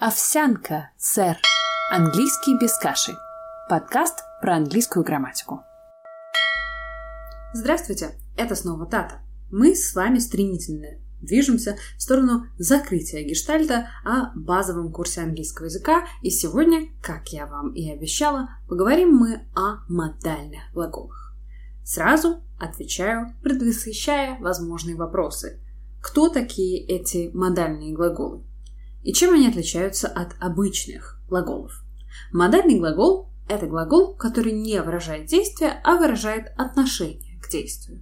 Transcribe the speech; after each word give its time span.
Овсянка, 0.00 0.90
сэр. 0.96 1.36
Английский 1.90 2.56
без 2.56 2.78
каши. 2.78 3.16
Подкаст 3.68 4.20
про 4.40 4.54
английскую 4.54 5.04
грамматику. 5.04 5.64
Здравствуйте, 7.52 8.12
это 8.36 8.54
снова 8.54 8.86
Тата. 8.86 9.22
Мы 9.50 9.74
с 9.74 9.96
вами 9.96 10.20
стремительно 10.20 11.00
движемся 11.20 11.76
в 11.96 12.00
сторону 12.00 12.46
закрытия 12.58 13.24
гештальта 13.24 13.88
о 14.04 14.30
базовом 14.36 14.92
курсе 14.92 15.22
английского 15.22 15.66
языка, 15.66 16.06
и 16.22 16.30
сегодня, 16.30 16.90
как 17.02 17.30
я 17.32 17.46
вам 17.46 17.72
и 17.72 17.90
обещала, 17.90 18.50
поговорим 18.68 19.16
мы 19.16 19.48
о 19.56 19.78
модальных 19.88 20.60
глаголах. 20.74 21.34
Сразу 21.82 22.44
отвечаю, 22.60 23.34
предвосхищая 23.42 24.38
возможные 24.38 24.94
вопросы. 24.94 25.58
Кто 26.00 26.28
такие 26.28 26.86
эти 26.86 27.32
модальные 27.34 27.96
глаголы? 27.96 28.44
И 29.02 29.12
чем 29.12 29.34
они 29.34 29.48
отличаются 29.48 30.08
от 30.08 30.34
обычных 30.40 31.20
глаголов? 31.28 31.84
Модальный 32.32 32.78
глагол– 32.78 33.30
это 33.48 33.66
глагол, 33.66 34.14
который 34.14 34.52
не 34.52 34.82
выражает 34.82 35.26
действие, 35.26 35.80
а 35.84 35.96
выражает 35.96 36.52
отношение 36.56 37.40
к 37.40 37.48
действию. 37.50 38.00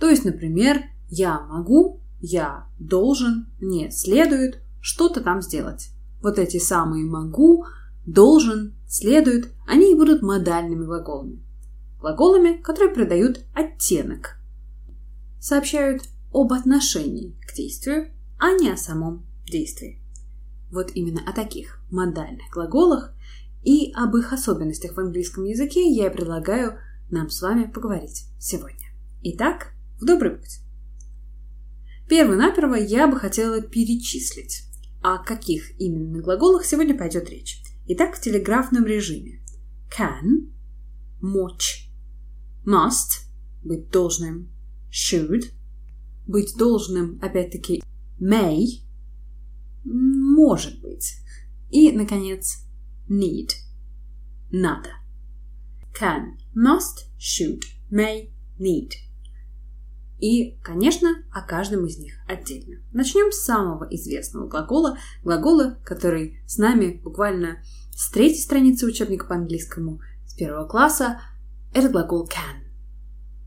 То 0.00 0.08
есть, 0.08 0.24
например, 0.24 0.82
я 1.08 1.40
могу, 1.40 2.00
я 2.20 2.66
должен, 2.78 3.46
мне 3.60 3.90
следует 3.90 4.60
что-то 4.80 5.20
там 5.20 5.42
сделать. 5.42 5.90
Вот 6.22 6.38
эти 6.38 6.58
самые 6.58 7.04
могу, 7.04 7.66
должен, 8.06 8.74
следует, 8.88 9.52
они 9.66 9.92
и 9.92 9.94
будут 9.94 10.22
модальными 10.22 10.84
глаголами. 10.84 11.42
Глаголами, 12.00 12.60
которые 12.60 12.92
придают 12.92 13.44
оттенок. 13.54 14.38
Сообщают 15.40 16.02
об 16.32 16.52
отношении 16.52 17.36
к 17.46 17.54
действию, 17.54 18.10
а 18.38 18.52
не 18.52 18.70
о 18.70 18.76
самом 18.76 19.24
действии. 19.46 20.01
Вот 20.72 20.90
именно 20.94 21.20
о 21.26 21.32
таких 21.32 21.78
модальных 21.90 22.50
глаголах 22.50 23.14
и 23.62 23.92
об 23.92 24.16
их 24.16 24.32
особенностях 24.32 24.94
в 24.94 24.98
английском 24.98 25.44
языке 25.44 25.86
я 25.88 26.06
и 26.06 26.12
предлагаю 26.12 26.78
нам 27.10 27.28
с 27.28 27.42
вами 27.42 27.66
поговорить 27.66 28.24
сегодня. 28.40 28.88
Итак, 29.22 29.74
в 30.00 30.06
добрый 30.06 30.30
путь! 30.30 30.60
Первый-наперво 32.08 32.74
я 32.74 33.06
бы 33.06 33.18
хотела 33.18 33.60
перечислить, 33.60 34.64
о 35.02 35.18
каких 35.18 35.78
именно 35.78 36.22
глаголах 36.22 36.64
сегодня 36.64 36.96
пойдет 36.96 37.28
речь. 37.28 37.62
Итак, 37.88 38.16
в 38.16 38.20
телеграфном 38.20 38.86
режиме. 38.86 39.42
Can– 39.96 40.50
мочь. 41.20 41.90
Must– 42.64 43.26
быть 43.62 43.90
должным. 43.90 44.50
Should– 44.90 45.52
быть 46.26 46.56
должным, 46.56 47.18
опять-таки, 47.20 47.82
may 48.18 48.82
может 50.34 50.80
быть. 50.80 51.16
И, 51.70 51.92
наконец, 51.92 52.64
need. 53.08 53.50
Надо. 54.50 54.90
Can, 55.98 56.38
must, 56.54 57.06
should, 57.18 57.62
may, 57.90 58.30
need. 58.58 58.92
И, 60.18 60.56
конечно, 60.62 61.24
о 61.32 61.42
каждом 61.42 61.86
из 61.86 61.98
них 61.98 62.14
отдельно. 62.28 62.80
Начнем 62.92 63.32
с 63.32 63.44
самого 63.44 63.88
известного 63.90 64.46
глагола, 64.46 64.98
глагола, 65.24 65.78
который 65.84 66.38
с 66.46 66.58
нами 66.58 67.00
буквально 67.02 67.62
с 67.90 68.10
третьей 68.10 68.40
страницы 68.40 68.86
учебника 68.86 69.26
по 69.26 69.34
английскому, 69.34 70.00
с 70.26 70.34
первого 70.34 70.66
класса. 70.66 71.20
Это 71.74 71.88
глагол 71.88 72.28
can. 72.28 72.62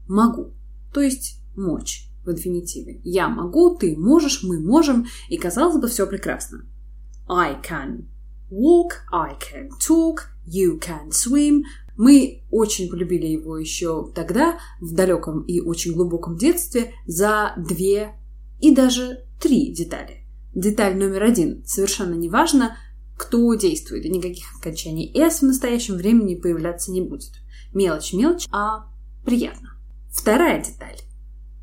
Могу, 0.08 0.54
то 0.94 1.02
есть 1.02 1.40
мочь 1.56 2.10
в 2.26 2.32
инфинитиве. 2.32 3.00
Я 3.04 3.30
могу, 3.30 3.78
ты 3.78 3.96
можешь, 3.96 4.44
мы 4.44 4.60
можем, 4.60 5.06
и 5.30 5.38
казалось 5.38 5.78
бы, 5.78 5.88
все 5.88 6.06
прекрасно. 6.08 6.66
I 7.28 7.56
can 7.62 8.06
walk, 8.50 9.02
I 9.12 9.36
can 9.40 9.70
talk, 9.80 10.28
you 10.46 10.80
can 10.80 11.10
swim. 11.10 11.64
Мы 11.98 12.44
очень 12.52 12.90
полюбили 12.90 13.28
его 13.28 13.58
еще 13.58 14.12
тогда, 14.14 14.60
в 14.82 14.94
далеком 14.94 15.42
и 15.44 15.62
очень 15.62 15.94
глубоком 15.94 16.38
детстве, 16.38 16.94
за 17.08 17.54
две 17.58 18.16
и 18.60 18.76
даже 18.76 19.26
три 19.42 19.74
детали. 19.74 20.26
Деталь 20.54 20.98
номер 20.98 21.24
один. 21.24 21.64
Совершенно 21.66 22.16
не 22.16 22.30
важно, 22.30 22.78
кто 23.18 23.54
действует, 23.56 24.06
и 24.06 24.10
никаких 24.10 24.46
окончаний 24.60 25.12
«s» 25.16 25.40
в 25.40 25.46
настоящем 25.46 25.96
времени 25.96 26.36
появляться 26.36 26.92
не 26.92 27.02
будет. 27.02 27.32
Мелочь-мелочь, 27.74 28.48
а 28.52 28.88
приятно. 29.26 29.72
Вторая 30.12 30.64
деталь. 30.64 31.05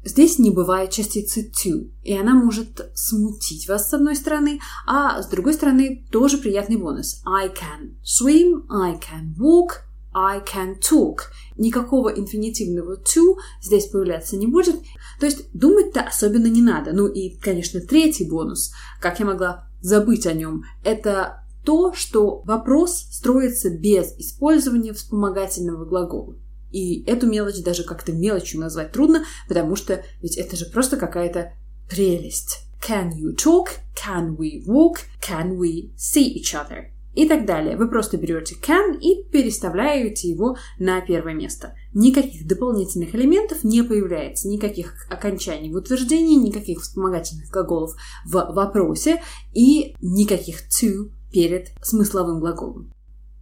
Здесь 0.05 0.39
не 0.39 0.51
бывает 0.51 0.91
частицы 0.91 1.51
to, 1.51 1.91
и 2.03 2.17
она 2.17 2.35
может 2.35 2.91
смутить 2.95 3.69
вас 3.69 3.89
с 3.89 3.95
одной 3.95 4.17
стороны, 4.17 4.61
а 4.87 5.23
с 5.23 5.29
другой 5.29 5.55
стороны 5.55 6.05
тоже 6.11 6.39
приятный 6.39 6.77
бонус. 6.77 7.23
I 7.25 7.49
can 7.49 7.95
swim, 8.03 8.67
I 8.69 8.95
can 8.95 9.37
walk, 9.39 9.83
I 10.13 10.41
can 10.41 10.81
talk. 10.81 11.29
Никакого 11.57 12.09
инфинитивного 12.09 12.97
to 12.97 13.37
здесь 13.63 13.87
появляться 13.87 14.37
не 14.37 14.47
будет. 14.47 14.77
То 15.21 15.27
есть 15.27 15.53
думать-то 15.53 16.03
особенно 16.03 16.47
не 16.47 16.63
надо. 16.63 16.93
Ну 16.93 17.07
и, 17.07 17.39
конечно, 17.39 17.81
третий 17.81 18.29
бонус, 18.29 18.73
как 19.01 19.21
я 19.21 19.27
могла 19.27 19.69
забыть 19.81 20.27
о 20.27 20.33
нем, 20.33 20.65
это 20.85 21.45
то, 21.65 21.93
что 21.93 22.43
вопрос 22.45 23.07
строится 23.11 23.71
без 23.71 24.13
использования 24.19 24.93
вспомогательного 24.93 25.85
глагола. 25.85 26.35
И 26.73 27.05
эту 27.05 27.27
мелочь 27.27 27.63
даже 27.63 27.85
как-то 27.85 28.13
мелочью 28.13 28.61
назвать 28.61 28.93
трудно, 28.93 29.25
потому 29.49 29.77
что 29.77 30.03
ведь 30.21 30.37
это 30.37 30.57
же 30.57 30.67
просто 30.67 30.97
какая-то 30.97 31.53
прелесть. 31.89 32.61
Can 32.87 33.13
you 33.13 33.37
talk? 33.37 33.69
Can 33.95 34.37
we 34.37 34.65
walk? 34.67 35.01
Can 35.21 35.57
we 35.57 35.95
see 35.97 36.35
each 36.35 36.55
other? 36.55 36.87
И 37.15 37.29
так 37.29 37.45
далее. 37.45 37.77
Вы 37.77 37.89
просто 37.89 38.17
берете 38.17 38.57
can 38.57 38.99
и 38.99 39.23
переставляете 39.31 40.29
его 40.29 40.57
на 40.79 41.01
первое 41.03 41.35
место. 41.35 41.77
Никаких 41.93 42.47
дополнительных 42.47 43.15
элементов 43.15 43.65
не 43.65 43.83
появляется, 43.83 44.49
никаких 44.49 44.95
окончаний 45.11 45.71
в 45.71 45.77
утверждении, 45.77 46.37
никаких 46.37 46.81
вспомогательных 46.81 47.51
глаголов 47.51 47.95
в 48.25 48.33
вопросе 48.33 49.23
и 49.53 49.95
никаких 50.01 50.63
to 50.69 51.11
перед 51.31 51.69
смысловым 51.83 52.41
глаголом. 52.41 52.93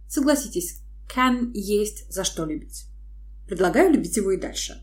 Согласитесь, 0.09 0.81
can 1.15 1.51
есть 1.53 2.11
за 2.11 2.25
что 2.25 2.45
любить. 2.45 2.90
Предлагаю 3.51 3.91
любить 3.91 4.15
его 4.15 4.31
и 4.31 4.39
дальше. 4.39 4.81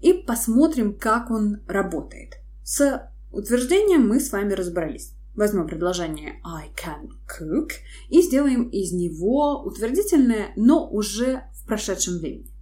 И 0.00 0.12
посмотрим, 0.12 0.96
как 0.96 1.28
он 1.32 1.58
работает. 1.66 2.36
С 2.62 3.10
утверждением 3.32 4.06
мы 4.06 4.20
с 4.20 4.30
вами 4.30 4.52
разобрались. 4.52 5.14
Возьмем 5.34 5.66
предложение 5.66 6.40
I 6.44 6.68
can 6.68 7.08
cook 7.26 7.70
и 8.08 8.22
сделаем 8.22 8.68
из 8.68 8.92
него 8.92 9.60
утвердительное, 9.64 10.52
но 10.54 10.88
уже 10.88 11.42
в 11.52 11.66
прошедшем 11.66 12.18
времени. 12.18 12.54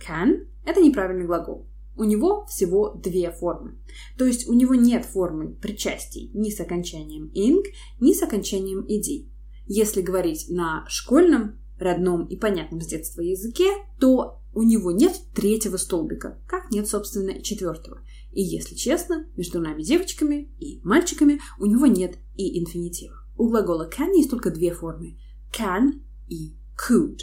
Can– 0.00 0.46
это 0.64 0.80
неправильный 0.80 1.26
глагол. 1.26 1.66
У 1.94 2.04
него 2.04 2.46
всего 2.46 2.94
две 2.94 3.30
формы. 3.30 3.76
То 4.16 4.24
есть 4.24 4.48
у 4.48 4.54
него 4.54 4.74
нет 4.74 5.04
формы 5.04 5.52
причастий 5.52 6.30
ни 6.32 6.48
с 6.48 6.58
окончанием 6.58 7.30
ing, 7.34 7.64
ни 8.00 8.14
с 8.14 8.22
окончанием 8.22 8.86
ed. 8.88 9.28
Если 9.66 10.00
говорить 10.00 10.46
на 10.48 10.86
школьном 10.88 11.58
родном 11.78 12.26
и 12.26 12.36
понятном 12.36 12.80
с 12.80 12.86
детства 12.86 13.20
языке, 13.20 13.66
то 13.98 14.40
у 14.54 14.62
него 14.62 14.90
нет 14.90 15.12
третьего 15.34 15.76
столбика, 15.76 16.38
как 16.46 16.70
нет, 16.70 16.88
собственно, 16.88 17.30
и 17.30 17.42
четвертого. 17.42 18.00
И 18.32 18.42
если 18.42 18.74
честно, 18.74 19.26
между 19.36 19.60
нами 19.60 19.82
девочками 19.82 20.50
и 20.58 20.80
мальчиками 20.82 21.40
у 21.58 21.66
него 21.66 21.86
нет 21.86 22.16
и 22.36 22.58
инфинитива. 22.60 23.14
У 23.36 23.48
глагола 23.48 23.88
can 23.88 24.14
есть 24.14 24.30
только 24.30 24.50
две 24.50 24.72
формы– 24.72 25.18
can 25.52 26.00
и 26.28 26.56
could. 26.76 27.20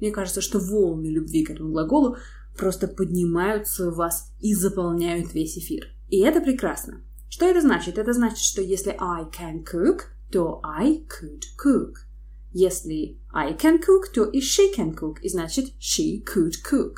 Мне 0.00 0.10
кажется, 0.10 0.40
что 0.40 0.58
волны 0.58 1.06
любви 1.06 1.44
к 1.44 1.50
этому 1.50 1.72
глаголу 1.72 2.16
просто 2.56 2.88
поднимаются 2.88 3.90
в 3.90 3.96
вас 3.96 4.32
и 4.40 4.54
заполняют 4.54 5.34
весь 5.34 5.56
эфир. 5.58 5.86
И 6.08 6.18
это 6.18 6.40
прекрасно. 6.40 7.02
Что 7.28 7.46
это 7.46 7.60
значит? 7.60 7.96
Это 7.96 8.12
значит, 8.12 8.38
что 8.38 8.60
если 8.60 8.90
I 8.98 9.24
can 9.24 9.64
cook, 9.64 10.00
то 10.32 10.60
I 10.62 11.06
could 11.06 11.42
cook. 11.62 11.94
Если 12.52 13.18
I 13.32 13.54
can 13.54 13.78
cook, 13.78 14.12
то 14.12 14.24
и 14.24 14.40
she 14.40 14.74
can 14.76 14.94
cook, 14.94 15.20
и 15.22 15.28
значит 15.28 15.72
she 15.78 16.24
could 16.24 16.54
cook. 16.70 16.94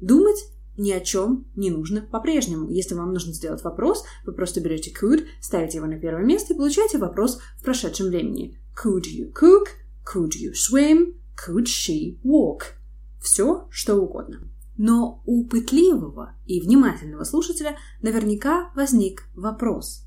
Думать 0.00 0.38
ни 0.78 0.90
о 0.92 1.00
чем 1.00 1.46
не 1.56 1.70
нужно 1.70 2.02
по-прежнему. 2.02 2.70
Если 2.70 2.94
вам 2.94 3.12
нужно 3.12 3.32
сделать 3.32 3.62
вопрос, 3.62 4.04
вы 4.24 4.32
просто 4.32 4.60
берете 4.60 4.92
could, 4.92 5.26
ставите 5.40 5.78
его 5.78 5.86
на 5.86 5.98
первое 5.98 6.24
место 6.24 6.52
и 6.52 6.56
получаете 6.56 6.98
вопрос 6.98 7.38
в 7.58 7.64
прошедшем 7.64 8.08
времени. 8.08 8.58
Could 8.82 9.04
you 9.04 9.32
cook? 9.32 9.68
Could 10.04 10.32
you 10.32 10.52
swim? 10.52 11.14
Could 11.36 11.64
she 11.64 12.18
walk? 12.22 12.74
Все, 13.20 13.66
что 13.70 13.96
угодно. 13.96 14.48
Но 14.78 15.22
у 15.24 15.46
пытливого 15.46 16.34
и 16.46 16.60
внимательного 16.60 17.24
слушателя 17.24 17.78
наверняка 18.02 18.70
возник 18.76 19.22
вопрос. 19.34 20.06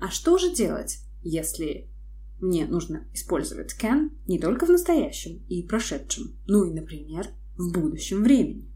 А 0.00 0.08
что 0.08 0.38
же 0.38 0.54
делать, 0.54 1.00
если 1.22 1.89
мне 2.40 2.66
нужно 2.66 3.06
использовать 3.12 3.76
can 3.80 4.10
не 4.26 4.38
только 4.38 4.66
в 4.66 4.70
настоящем 4.70 5.42
и 5.48 5.62
прошедшем, 5.62 6.36
но 6.46 6.64
и, 6.64 6.72
например, 6.72 7.28
в 7.56 7.72
будущем 7.72 8.22
времени. 8.22 8.70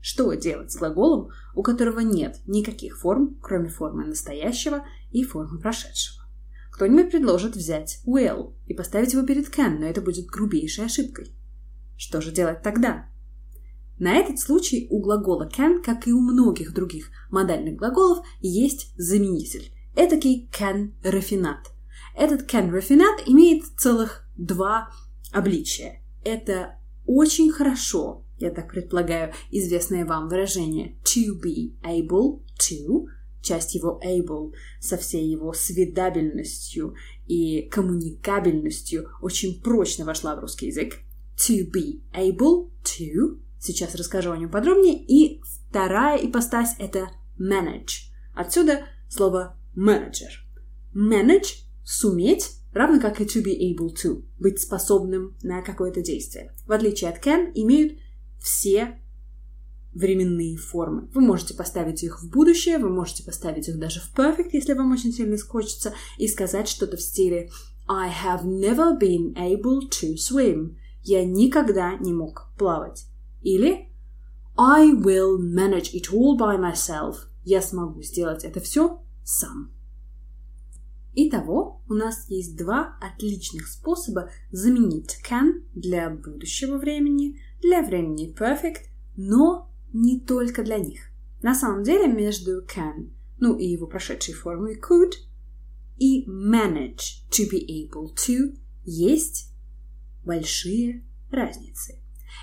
Что 0.00 0.32
делать 0.34 0.72
с 0.72 0.76
глаголом, 0.76 1.30
у 1.54 1.62
которого 1.62 2.00
нет 2.00 2.40
никаких 2.46 2.98
форм, 2.98 3.38
кроме 3.40 3.68
формы 3.68 4.04
настоящего 4.04 4.84
и 5.12 5.22
формы 5.24 5.60
прошедшего? 5.60 6.22
Кто-нибудь 6.72 7.10
предложит 7.10 7.54
взять 7.54 8.00
will 8.06 8.54
и 8.66 8.74
поставить 8.74 9.12
его 9.12 9.24
перед 9.24 9.48
can, 9.48 9.78
но 9.78 9.86
это 9.86 10.00
будет 10.00 10.26
грубейшей 10.26 10.86
ошибкой. 10.86 11.32
Что 11.96 12.20
же 12.20 12.32
делать 12.32 12.62
тогда? 12.62 13.06
На 13.98 14.14
этот 14.14 14.40
случай 14.40 14.88
у 14.90 15.00
глагола 15.00 15.48
can, 15.48 15.80
как 15.80 16.08
и 16.08 16.12
у 16.12 16.20
многих 16.20 16.74
других 16.74 17.10
модальных 17.30 17.76
глаголов, 17.76 18.26
есть 18.40 18.92
заменитель. 18.96 19.70
Этакий 19.94 20.50
can 20.50 20.92
рафинат. 21.04 21.70
Этот 22.16 22.42
can 22.52 22.70
рафинат 22.70 23.22
имеет 23.26 23.64
целых 23.78 24.26
два 24.36 24.90
обличия. 25.32 26.02
Это 26.24 26.78
очень 27.06 27.50
хорошо, 27.50 28.24
я 28.38 28.50
так 28.50 28.70
предполагаю, 28.70 29.32
известное 29.50 30.04
вам 30.04 30.28
выражение 30.28 30.96
to 31.04 31.40
be 31.40 31.74
able 31.82 32.42
to, 32.58 33.06
часть 33.42 33.74
его 33.74 34.00
able 34.04 34.52
со 34.80 34.96
всей 34.96 35.28
его 35.28 35.52
свидабельностью 35.52 36.94
и 37.26 37.62
коммуникабельностью 37.62 39.08
очень 39.20 39.60
прочно 39.62 40.04
вошла 40.04 40.36
в 40.36 40.40
русский 40.40 40.66
язык. 40.66 40.98
To 41.48 41.70
be 41.70 42.02
able 42.12 42.70
to. 42.84 43.40
Сейчас 43.58 43.94
расскажу 43.94 44.32
о 44.32 44.36
нем 44.36 44.50
подробнее. 44.50 45.02
И 45.02 45.40
вторая 45.42 46.18
ипостась— 46.18 46.74
это 46.78 47.08
manage. 47.38 48.10
Отсюда 48.34 48.84
слово 49.08 49.56
manager. 49.74 50.30
Manage— 50.94 51.64
суметь, 51.84 52.52
равно 52.72 53.00
как 53.00 53.20
и 53.20 53.24
to 53.24 53.42
be 53.42 53.74
able 53.74 53.94
to, 53.94 54.22
быть 54.38 54.60
способным 54.60 55.36
на 55.42 55.62
какое-то 55.62 56.02
действие. 56.02 56.52
В 56.66 56.72
отличие 56.72 57.10
от 57.10 57.24
can, 57.24 57.52
имеют 57.54 57.98
все 58.40 58.98
временные 59.94 60.56
формы. 60.56 61.08
Вы 61.12 61.20
можете 61.20 61.54
поставить 61.54 62.02
их 62.02 62.22
в 62.22 62.30
будущее, 62.30 62.78
вы 62.78 62.88
можете 62.88 63.24
поставить 63.24 63.68
их 63.68 63.78
даже 63.78 64.00
в 64.00 64.14
perfect, 64.16 64.50
если 64.52 64.72
вам 64.72 64.92
очень 64.92 65.12
сильно 65.12 65.36
хочется, 65.38 65.92
и 66.18 66.26
сказать 66.28 66.68
что-то 66.68 66.96
в 66.96 67.02
стиле 67.02 67.50
I 67.88 68.10
have 68.10 68.44
never 68.44 68.98
been 68.98 69.34
able 69.34 69.80
to 70.00 70.14
swim. 70.14 70.76
Я 71.02 71.24
никогда 71.24 71.96
не 71.98 72.12
мог 72.12 72.52
плавать. 72.56 73.06
Или 73.42 73.90
I 74.56 74.92
will 74.92 75.38
manage 75.38 75.92
it 75.92 76.10
all 76.12 76.38
by 76.38 76.58
myself. 76.58 77.16
Я 77.44 77.60
смогу 77.60 78.02
сделать 78.02 78.44
это 78.44 78.60
все 78.60 79.02
сам. 79.24 79.72
Итого, 81.14 81.82
у 81.88 81.94
нас 81.94 82.26
есть 82.30 82.56
два 82.56 82.96
отличных 83.00 83.68
способа 83.68 84.30
заменить 84.50 85.18
can 85.28 85.62
для 85.74 86.08
будущего 86.08 86.78
времени, 86.78 87.38
для 87.60 87.82
времени 87.82 88.34
perfect, 88.34 88.86
но 89.16 89.70
не 89.92 90.20
только 90.20 90.62
для 90.62 90.78
них. 90.78 91.10
На 91.42 91.54
самом 91.54 91.82
деле 91.82 92.06
между 92.10 92.64
can, 92.64 93.10
ну 93.38 93.58
и 93.58 93.66
его 93.66 93.86
прошедшей 93.86 94.32
формой 94.32 94.80
could, 94.80 95.12
и 95.98 96.26
manage 96.26 97.28
to 97.30 97.44
be 97.50 97.60
able 97.68 98.14
to 98.26 98.56
есть 98.84 99.52
большие 100.24 101.04
разницы. 101.30 101.98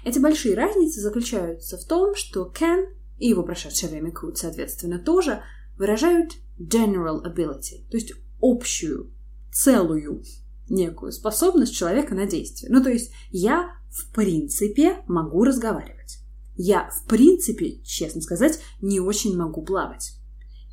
Эти 0.06 0.20
большие 0.20 0.56
разницы 0.56 1.02
заключаются 1.02 1.78
в 1.78 1.86
том, 1.86 2.14
что 2.14 2.54
can 2.56 2.86
и 3.18 3.30
его 3.30 3.42
прошедшее 3.44 3.90
время 3.90 4.12
could, 4.12 4.36
соответственно, 4.36 5.00
тоже 5.00 5.42
выражают 5.78 6.34
general 6.60 7.24
ability, 7.24 7.90
то 7.90 7.98
есть 7.98 8.14
общую, 8.42 9.12
целую 9.52 10.24
некую 10.70 11.12
способность 11.12 11.76
человека 11.76 12.16
на 12.16 12.26
действие. 12.26 12.72
Ну, 12.72 12.84
то 12.84 12.90
есть 12.90 13.12
я 13.32 13.72
в 13.90 14.14
принципе 14.14 15.04
могу 15.08 15.44
разговаривать. 15.44 16.20
Я, 16.56 16.90
в 16.90 17.08
принципе, 17.08 17.82
честно 17.84 18.22
сказать, 18.22 18.60
не 18.82 19.00
очень 19.00 19.38
могу 19.38 19.64
плавать. 19.64 20.14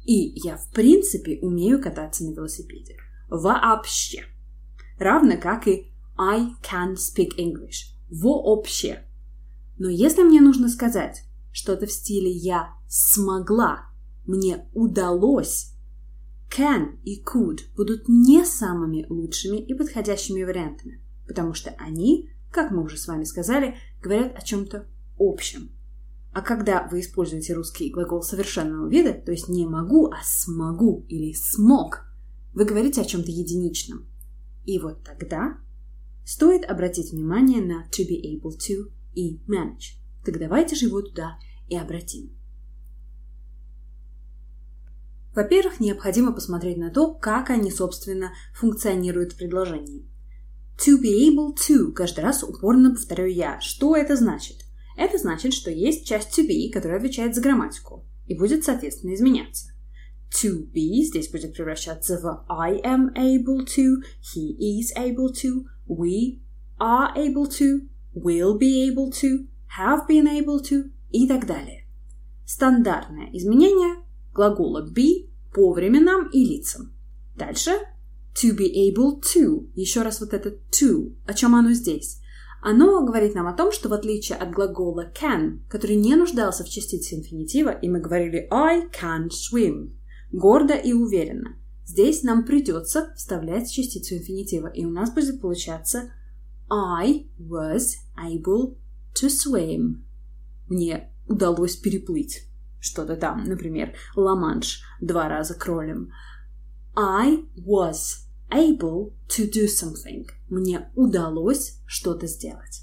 И 0.04 0.38
я, 0.44 0.56
в 0.56 0.70
принципе, 0.72 1.38
умею 1.40 1.80
кататься 1.80 2.24
на 2.24 2.32
велосипеде. 2.32 2.96
Вообще. 3.28 4.24
Равно 4.98 5.36
как 5.36 5.68
и 5.68 5.92
I 6.18 6.54
can 6.62 6.94
speak 6.94 7.36
English. 7.38 7.92
Вообще. 8.10 9.04
Но 9.78 9.88
если 9.88 10.22
мне 10.22 10.40
нужно 10.40 10.68
сказать 10.68 11.22
что-то 11.52 11.86
в 11.86 11.92
стиле 11.92 12.30
«я 12.30 12.70
смогла», 12.88 13.86
«мне 14.26 14.68
удалось», 14.74 15.72
can 16.50 16.98
и 17.04 17.22
could 17.22 17.60
будут 17.76 18.08
не 18.08 18.44
самыми 18.44 19.06
лучшими 19.08 19.58
и 19.58 19.74
подходящими 19.74 20.42
вариантами, 20.42 21.00
потому 21.26 21.54
что 21.54 21.70
они, 21.78 22.30
как 22.50 22.70
мы 22.70 22.82
уже 22.82 22.96
с 22.96 23.06
вами 23.06 23.24
сказали, 23.24 23.76
говорят 24.02 24.36
о 24.36 24.42
чем-то 24.42 24.86
общем. 25.18 25.70
А 26.32 26.42
когда 26.42 26.86
вы 26.86 27.00
используете 27.00 27.54
русский 27.54 27.90
глагол 27.90 28.22
совершенного 28.22 28.88
вида, 28.88 29.14
то 29.14 29.32
есть 29.32 29.48
не 29.48 29.66
могу, 29.66 30.10
а 30.10 30.18
смогу 30.22 31.06
или 31.08 31.32
смог, 31.32 32.04
вы 32.52 32.64
говорите 32.66 33.00
о 33.00 33.06
чем-то 33.06 33.30
единичном. 33.30 34.06
И 34.66 34.78
вот 34.78 35.02
тогда 35.02 35.58
стоит 36.26 36.64
обратить 36.64 37.12
внимание 37.12 37.62
на 37.62 37.86
to 37.90 38.06
be 38.06 38.20
able 38.20 38.56
to 38.58 38.90
и 39.14 39.40
manage. 39.46 39.96
Так 40.24 40.38
давайте 40.38 40.76
же 40.76 40.86
его 40.86 41.00
туда 41.00 41.38
и 41.68 41.76
обратим. 41.76 42.35
Во-первых, 45.36 45.80
необходимо 45.80 46.32
посмотреть 46.32 46.78
на 46.78 46.90
то, 46.90 47.12
как 47.12 47.50
они, 47.50 47.70
собственно, 47.70 48.32
функционируют 48.54 49.34
в 49.34 49.36
предложении. 49.36 50.08
To 50.78 50.98
be 50.98 51.28
able 51.28 51.54
to 51.68 51.92
каждый 51.92 52.20
раз 52.20 52.42
упорно 52.42 52.92
повторяю 52.94 53.34
я. 53.34 53.60
Что 53.60 53.94
это 53.94 54.16
значит? 54.16 54.56
Это 54.96 55.18
значит, 55.18 55.52
что 55.52 55.70
есть 55.70 56.06
часть 56.06 56.38
to 56.38 56.48
be, 56.48 56.72
которая 56.72 56.96
отвечает 56.96 57.34
за 57.34 57.42
грамматику, 57.42 58.06
и 58.26 58.34
будет, 58.34 58.64
соответственно, 58.64 59.14
изменяться. 59.14 59.72
To 60.42 60.72
be 60.72 61.02
здесь 61.02 61.30
будет 61.30 61.52
превращаться 61.52 62.18
в 62.18 62.46
I 62.48 62.80
am 62.80 63.14
able 63.14 63.66
to, 63.76 63.96
he 64.22 64.56
is 64.58 64.90
able 64.96 65.30
to, 65.42 65.66
we 65.86 66.40
are 66.80 67.14
able 67.14 67.46
to, 67.46 67.86
will 68.14 68.56
be 68.58 68.88
able 68.88 69.12
to, 69.12 69.46
have 69.78 70.08
been 70.08 70.26
able 70.26 70.62
to 70.62 70.90
и 71.10 71.28
так 71.28 71.46
далее. 71.46 71.86
Стандартное 72.46 73.28
изменение 73.32 74.05
глагола 74.36 74.86
be 74.86 75.28
по 75.54 75.72
временам 75.72 76.28
и 76.30 76.44
лицам. 76.44 76.92
Дальше 77.36 77.70
to 78.34 78.56
be 78.56 78.68
able 78.90 79.20
to. 79.22 79.70
Еще 79.74 80.02
раз 80.02 80.20
вот 80.20 80.34
это 80.34 80.50
to. 80.70 81.14
О 81.26 81.32
чем 81.32 81.54
оно 81.54 81.72
здесь? 81.72 82.20
Оно 82.62 83.04
говорит 83.04 83.34
нам 83.34 83.46
о 83.46 83.52
том, 83.52 83.72
что 83.72 83.88
в 83.88 83.92
отличие 83.92 84.36
от 84.38 84.50
глагола 84.50 85.10
can, 85.10 85.60
который 85.68 85.96
не 85.96 86.14
нуждался 86.16 86.64
в 86.64 86.68
частице 86.68 87.14
инфинитива, 87.14 87.70
и 87.70 87.88
мы 87.88 88.00
говорили 88.00 88.48
I 88.50 88.88
can 88.88 89.28
swim, 89.28 89.92
гордо 90.32 90.74
и 90.74 90.92
уверенно, 90.92 91.56
здесь 91.84 92.22
нам 92.22 92.44
придется 92.44 93.12
вставлять 93.14 93.70
частицу 93.70 94.16
инфинитива, 94.16 94.66
и 94.66 94.84
у 94.84 94.90
нас 94.90 95.14
будет 95.14 95.40
получаться 95.40 96.10
I 96.68 97.28
was 97.38 97.98
able 98.18 98.76
to 99.14 99.28
swim. 99.28 100.02
Мне 100.68 101.12
удалось 101.28 101.76
переплыть 101.76 102.48
что-то 102.86 103.16
там, 103.16 103.44
например, 103.44 103.94
Ла-Манш 104.14 104.82
два 105.00 105.28
раза 105.28 105.54
кролем. 105.54 106.10
I 106.96 107.44
was 107.56 108.26
able 108.50 109.12
to 109.28 109.50
do 109.50 109.66
something. 109.66 110.26
Мне 110.48 110.88
удалось 110.94 111.80
что-то 111.86 112.26
сделать. 112.26 112.82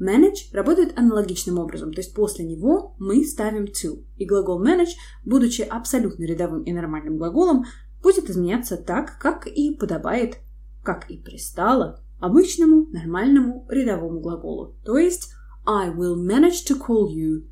Manage 0.00 0.54
работает 0.54 0.98
аналогичным 0.98 1.58
образом, 1.58 1.92
то 1.92 2.00
есть 2.00 2.14
после 2.14 2.46
него 2.46 2.94
мы 2.98 3.22
ставим 3.24 3.64
to. 3.64 4.02
И 4.16 4.24
глагол 4.24 4.64
manage, 4.64 4.94
будучи 5.26 5.60
абсолютно 5.60 6.24
рядовым 6.24 6.62
и 6.62 6.72
нормальным 6.72 7.18
глаголом, 7.18 7.66
будет 8.02 8.30
изменяться 8.30 8.78
так, 8.78 9.18
как 9.18 9.46
и 9.46 9.74
подобает, 9.74 10.38
как 10.82 11.10
и 11.10 11.18
пристало 11.18 12.02
обычному 12.18 12.86
нормальному 12.86 13.66
рядовому 13.68 14.20
глаголу. 14.20 14.74
То 14.84 14.96
есть 14.96 15.30
I 15.66 15.90
will 15.90 16.16
manage 16.16 16.64
to 16.68 16.78
call 16.78 17.08
you. 17.08 17.44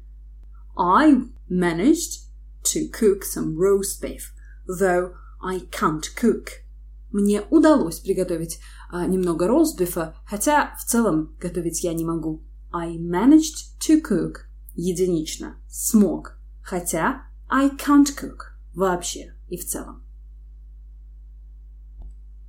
I 0.76 1.22
managed 1.48 2.24
to 2.64 2.88
cook 2.88 3.24
some 3.24 3.56
roast 3.56 4.00
beef, 4.00 4.32
though 4.66 5.14
I 5.42 5.60
can't 5.70 6.06
cook. 6.16 6.64
Мне 7.10 7.42
удалось 7.50 8.00
приготовить 8.00 8.58
а, 8.90 9.06
немного 9.06 9.46
ростбифа, 9.46 10.14
хотя 10.26 10.74
в 10.76 10.84
целом 10.84 11.34
готовить 11.40 11.82
я 11.82 11.94
не 11.94 12.04
могу. 12.04 12.42
I 12.72 12.98
managed 12.98 13.78
to 13.80 14.02
cook. 14.02 14.46
Единично. 14.74 15.56
Смог. 15.68 16.38
Хотя 16.62 17.22
I 17.48 17.70
can't 17.70 18.14
cook. 18.14 18.52
Вообще 18.74 19.34
и 19.48 19.56
в 19.56 19.64
целом. 19.64 20.02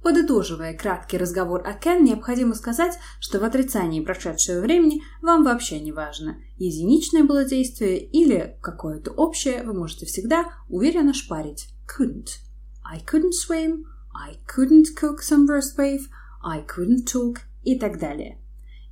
Подытоживая 0.02 0.78
краткий 0.78 1.18
разговор 1.18 1.62
о 1.66 1.74
Кен, 1.74 2.06
необходимо 2.06 2.56
сказать, 2.56 2.98
что 3.20 3.40
в 3.40 3.44
отрицании 3.44 4.00
прошедшего 4.00 4.62
времени 4.62 5.04
вам 5.22 5.44
вообще 5.44 5.80
не 5.80 5.92
важно, 5.92 6.38
единичное 6.58 7.24
было 7.26 7.44
действие 7.44 8.00
или 8.00 8.58
какое-то 8.62 9.12
общее, 9.12 9.64
вы 9.64 9.74
можете 9.74 10.06
всегда 10.06 10.46
уверенно 10.70 11.14
шпарить 11.14 11.70
couldn't. 11.86 12.40
I 12.84 13.00
couldn't 13.00 13.34
swim, 13.34 13.84
I 14.14 14.38
couldn't 14.48 14.96
cook 14.96 15.20
some 15.20 15.48
roast 15.48 15.78
beef, 15.78 16.04
I 16.42 16.64
couldn't 16.66 17.06
talk 17.06 17.40
и 17.64 17.78
так 17.78 18.00
далее. 18.00 18.40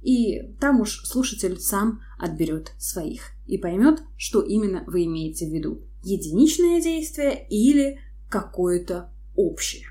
И 0.02 0.54
там 0.60 0.82
уж 0.82 1.04
слушатель 1.06 1.60
сам 1.60 2.02
отберет 2.20 2.74
своих 2.78 3.32
и 3.46 3.58
поймет, 3.58 4.04
что 4.18 4.42
именно 4.42 4.84
вы 4.88 5.06
имеете 5.06 5.48
в 5.48 5.54
виду. 5.54 5.82
Единичное 6.04 6.82
действие 6.82 7.48
или 7.50 8.00
какое-то 8.30 9.10
общее. 9.36 9.88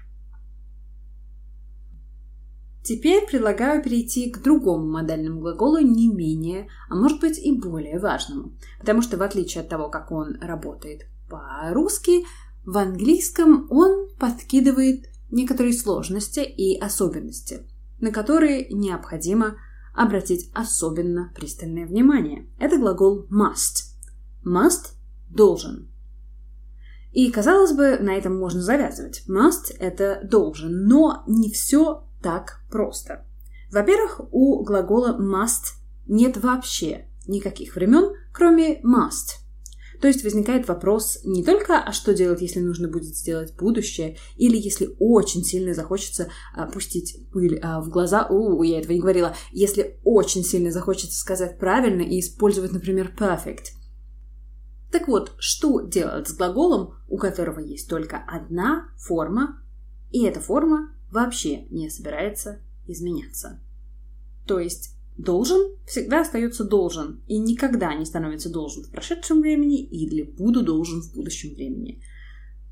Теперь 2.86 3.26
предлагаю 3.26 3.82
перейти 3.82 4.30
к 4.30 4.40
другому 4.40 4.86
модальному 4.88 5.40
глаголу, 5.40 5.78
не 5.78 6.06
менее, 6.06 6.68
а 6.88 6.94
может 6.94 7.18
быть 7.18 7.36
и 7.36 7.50
более 7.50 7.98
важному. 7.98 8.52
Потому 8.78 9.02
что 9.02 9.16
в 9.16 9.22
отличие 9.22 9.64
от 9.64 9.68
того, 9.68 9.88
как 9.88 10.12
он 10.12 10.38
работает 10.40 11.06
по-русски, 11.28 12.24
в 12.64 12.78
английском 12.78 13.66
он 13.70 14.10
подкидывает 14.20 15.06
некоторые 15.32 15.72
сложности 15.72 16.38
и 16.38 16.78
особенности, 16.78 17.66
на 18.00 18.12
которые 18.12 18.68
необходимо 18.68 19.56
обратить 19.92 20.48
особенно 20.54 21.32
пристальное 21.34 21.86
внимание. 21.86 22.46
Это 22.60 22.78
глагол 22.78 23.26
must. 23.32 23.96
Must– 24.44 24.92
должен. 25.28 25.88
И, 27.10 27.32
казалось 27.32 27.72
бы, 27.72 27.98
на 27.98 28.14
этом 28.14 28.38
можно 28.38 28.62
завязывать. 28.62 29.24
Must– 29.28 29.74
это 29.80 30.20
должен, 30.22 30.86
но 30.86 31.24
не 31.26 31.50
все 31.50 32.04
так 32.26 32.58
просто. 32.68 33.24
Во-первых, 33.70 34.20
у 34.32 34.64
глагола 34.64 35.16
must 35.16 35.76
нет 36.08 36.36
вообще 36.36 37.06
никаких 37.28 37.76
времен, 37.76 38.16
кроме 38.32 38.80
must. 38.80 39.38
То 40.00 40.08
есть 40.08 40.24
возникает 40.24 40.66
вопрос 40.66 41.20
не 41.24 41.44
только, 41.44 41.78
а 41.78 41.92
что 41.92 42.14
делать, 42.14 42.42
если 42.42 42.58
нужно 42.58 42.88
будет 42.88 43.14
сделать 43.14 43.54
будущее, 43.54 44.16
или 44.36 44.56
если 44.56 44.96
очень 44.98 45.44
сильно 45.44 45.72
захочется 45.72 46.28
а, 46.52 46.66
пустить 46.66 47.30
пыль 47.32 47.60
а, 47.62 47.80
в 47.80 47.90
глаза, 47.90 48.26
у, 48.26 48.60
я 48.64 48.80
этого 48.80 48.94
не 48.94 49.00
говорила, 49.00 49.36
если 49.52 50.00
очень 50.02 50.42
сильно 50.42 50.72
захочется 50.72 51.16
сказать 51.16 51.60
правильно 51.60 52.02
и 52.02 52.18
использовать, 52.18 52.72
например, 52.72 53.14
perfect. 53.16 53.66
Так 54.90 55.06
вот, 55.06 55.30
что 55.38 55.80
делать 55.80 56.26
с 56.26 56.34
глаголом, 56.34 56.94
у 57.08 57.18
которого 57.18 57.60
есть 57.60 57.88
только 57.88 58.16
одна 58.16 58.88
форма, 58.98 59.62
и 60.10 60.24
эта 60.24 60.40
форма 60.40 60.90
вообще 61.16 61.64
не 61.70 61.88
собирается 61.88 62.60
изменяться. 62.86 63.58
То 64.46 64.60
есть 64.60 64.94
должен 65.16 65.76
всегда 65.86 66.20
остается 66.20 66.62
должен 66.62 67.22
и 67.26 67.38
никогда 67.38 67.94
не 67.94 68.04
становится 68.04 68.50
должен 68.50 68.84
в 68.84 68.90
прошедшем 68.90 69.40
времени 69.40 69.82
или 69.82 70.22
буду 70.22 70.62
должен 70.62 71.00
в 71.00 71.14
будущем 71.14 71.54
времени. 71.54 72.02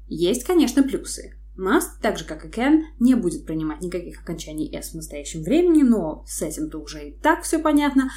Есть, 0.09 0.45
конечно, 0.45 0.83
плюсы. 0.83 1.39
Must, 1.57 2.03
так 2.03 2.19
же 2.19 2.25
как 2.25 2.45
и 2.45 2.49
can, 2.49 2.83
не 3.01 3.15
будет 3.15 3.47
принимать 3.47 3.81
никаких 3.81 4.21
окончаний 4.21 4.71
s 4.75 4.91
в 4.91 4.95
настоящем 4.95 5.43
времени, 5.43 5.83
но 5.83 6.25
с 6.27 6.43
этим-то 6.43 6.81
уже 6.81 7.09
и 7.09 7.13
так 7.13 7.45
все 7.45 7.61
понятно, 7.61 8.11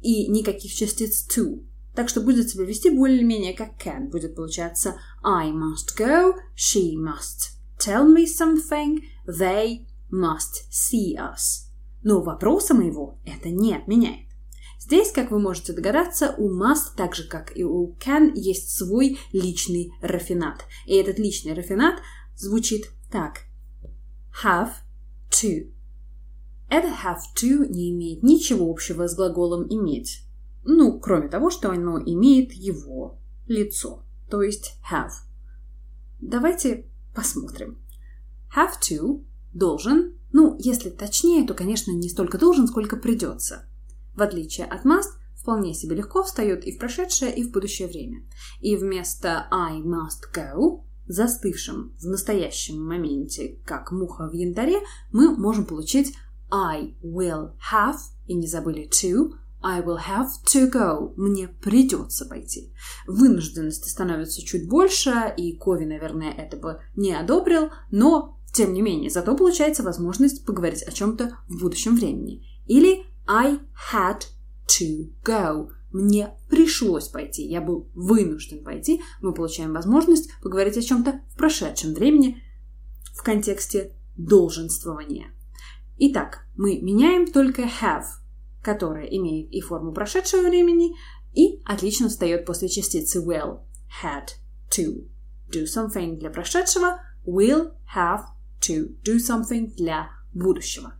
и 0.00 0.28
никаких 0.28 0.72
частиц 0.72 1.28
to. 1.28 1.62
Так 1.94 2.08
что 2.08 2.22
будет 2.22 2.48
себя 2.48 2.64
вести 2.64 2.88
более-менее 2.88 3.54
как 3.54 3.72
can. 3.84 4.08
Будет 4.08 4.36
получаться 4.36 4.94
I 5.22 5.50
must 5.50 5.98
go, 5.98 6.34
she 6.56 6.94
must 6.94 7.55
tell 7.78 8.06
me 8.06 8.26
something, 8.26 9.02
They 9.26 9.86
must 10.10 10.66
see 10.70 11.16
us. 11.16 11.66
Но 12.02 12.22
вопроса 12.22 12.74
моего 12.74 13.18
это 13.24 13.50
не 13.50 13.74
отменяет. 13.74 14.26
Здесь, 14.78 15.10
как 15.10 15.32
вы 15.32 15.40
можете 15.40 15.72
догадаться, 15.72 16.34
у 16.38 16.48
must, 16.48 16.94
так 16.96 17.16
же 17.16 17.26
как 17.26 17.56
и 17.56 17.64
у 17.64 17.96
can, 17.98 18.30
есть 18.34 18.70
свой 18.70 19.18
личный 19.32 19.92
рафинат. 20.00 20.64
И 20.86 20.94
этот 20.94 21.18
личный 21.18 21.54
рафинат 21.54 21.96
звучит 22.36 22.86
так. 23.10 23.40
Have 24.44 24.70
to. 25.30 25.72
Это 26.68 26.88
have 26.88 27.18
to 27.36 27.66
не 27.66 27.90
имеет 27.90 28.22
ничего 28.22 28.70
общего 28.70 29.08
с 29.08 29.16
глаголом 29.16 29.66
иметь. 29.68 30.22
Ну, 30.64 31.00
кроме 31.00 31.28
того, 31.28 31.50
что 31.50 31.70
оно 31.70 31.98
имеет 31.98 32.52
его 32.52 33.18
лицо, 33.48 34.04
то 34.30 34.42
есть 34.42 34.74
have. 34.90 35.12
Давайте 36.20 36.86
посмотрим. 37.16 37.78
Have 38.54 38.74
to– 38.88 39.24
должен. 39.54 40.18
Ну, 40.32 40.56
если 40.58 40.90
точнее, 40.90 41.46
то, 41.46 41.54
конечно, 41.54 41.90
не 41.90 42.08
столько 42.08 42.38
должен, 42.38 42.68
сколько 42.68 42.96
придется. 42.96 43.68
В 44.14 44.22
отличие 44.22 44.66
от 44.66 44.84
must, 44.84 45.10
вполне 45.34 45.74
себе 45.74 45.96
легко 45.96 46.22
встает 46.22 46.64
и 46.64 46.72
в 46.72 46.78
прошедшее, 46.78 47.34
и 47.34 47.42
в 47.42 47.50
будущее 47.50 47.88
время. 47.88 48.26
И 48.60 48.76
вместо 48.76 49.48
I 49.50 49.80
must 49.80 50.32
go, 50.34 50.84
застывшим 51.06 51.96
в 51.98 52.04
настоящем 52.04 52.84
моменте, 52.84 53.58
как 53.64 53.92
муха 53.92 54.28
в 54.28 54.32
янтаре, 54.34 54.80
мы 55.12 55.34
можем 55.34 55.64
получить 55.64 56.14
I 56.50 56.96
will 57.02 57.52
have, 57.72 57.96
и 58.26 58.34
не 58.34 58.46
забыли 58.46 58.88
to, 58.88 59.32
I 59.66 59.80
will 59.80 59.98
have 59.98 60.28
to 60.52 60.70
go. 60.70 61.12
Мне 61.16 61.48
придется 61.48 62.24
пойти. 62.24 62.72
Вынужденности 63.08 63.88
становится 63.88 64.40
чуть 64.40 64.68
больше, 64.68 65.34
и 65.36 65.56
Кови, 65.56 65.84
наверное, 65.84 66.30
это 66.30 66.56
бы 66.56 66.80
не 66.94 67.12
одобрил, 67.12 67.70
но 67.90 68.38
тем 68.54 68.72
не 68.72 68.80
менее, 68.80 69.10
зато 69.10 69.36
получается 69.36 69.82
возможность 69.82 70.46
поговорить 70.46 70.84
о 70.84 70.92
чем-то 70.92 71.38
в 71.48 71.60
будущем 71.60 71.96
времени. 71.96 72.46
Или 72.68 73.06
I 73.26 73.58
had 73.92 74.22
to 74.68 75.12
go. 75.24 75.70
Мне 75.90 76.30
пришлось 76.48 77.08
пойти, 77.08 77.44
я 77.44 77.60
был 77.60 77.90
вынужден 77.92 78.62
пойти. 78.62 79.02
Мы 79.20 79.34
получаем 79.34 79.72
возможность 79.72 80.30
поговорить 80.44 80.76
о 80.76 80.82
чем-то 80.82 81.22
в 81.32 81.36
прошедшем 81.36 81.92
времени 81.92 82.40
в 83.16 83.24
контексте 83.24 83.96
долженствования. 84.16 85.32
Итак, 85.98 86.46
мы 86.56 86.78
меняем 86.80 87.26
только 87.26 87.62
have, 87.62 88.04
которая 88.66 89.06
имеет 89.06 89.52
и 89.52 89.60
форму 89.60 89.92
прошедшего 89.92 90.48
времени, 90.48 90.96
и 91.34 91.62
отлично 91.64 92.08
встает 92.08 92.44
после 92.44 92.68
частицы 92.68 93.20
will. 93.20 93.60
Had 94.02 94.30
to 94.76 95.06
do 95.48 95.64
something 95.64 96.16
для 96.16 96.30
прошедшего, 96.30 97.00
will 97.24 97.70
have 97.94 98.24
to 98.60 98.88
do 99.04 99.18
something 99.18 99.72
для 99.76 100.10
будущего. 100.34 100.94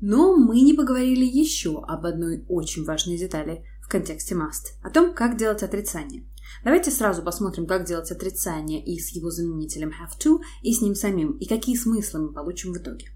Но 0.00 0.36
мы 0.36 0.62
не 0.62 0.74
поговорили 0.74 1.24
еще 1.24 1.80
об 1.84 2.04
одной 2.06 2.44
очень 2.48 2.84
важной 2.84 3.16
детали 3.16 3.64
в 3.80 3.88
контексте 3.88 4.34
must, 4.34 4.74
о 4.82 4.90
том, 4.90 5.14
как 5.14 5.36
делать 5.36 5.62
отрицание. 5.62 6.24
Давайте 6.64 6.90
сразу 6.90 7.22
посмотрим, 7.22 7.66
как 7.66 7.86
делать 7.86 8.10
отрицание 8.10 8.84
и 8.84 8.98
с 8.98 9.10
его 9.10 9.30
заменителем 9.30 9.90
have 9.90 10.18
to, 10.20 10.40
и 10.62 10.72
с 10.72 10.82
ним 10.82 10.96
самим, 10.96 11.38
и 11.38 11.46
какие 11.46 11.76
смыслы 11.76 12.20
мы 12.20 12.32
получим 12.32 12.72
в 12.72 12.78
итоге. 12.78 13.06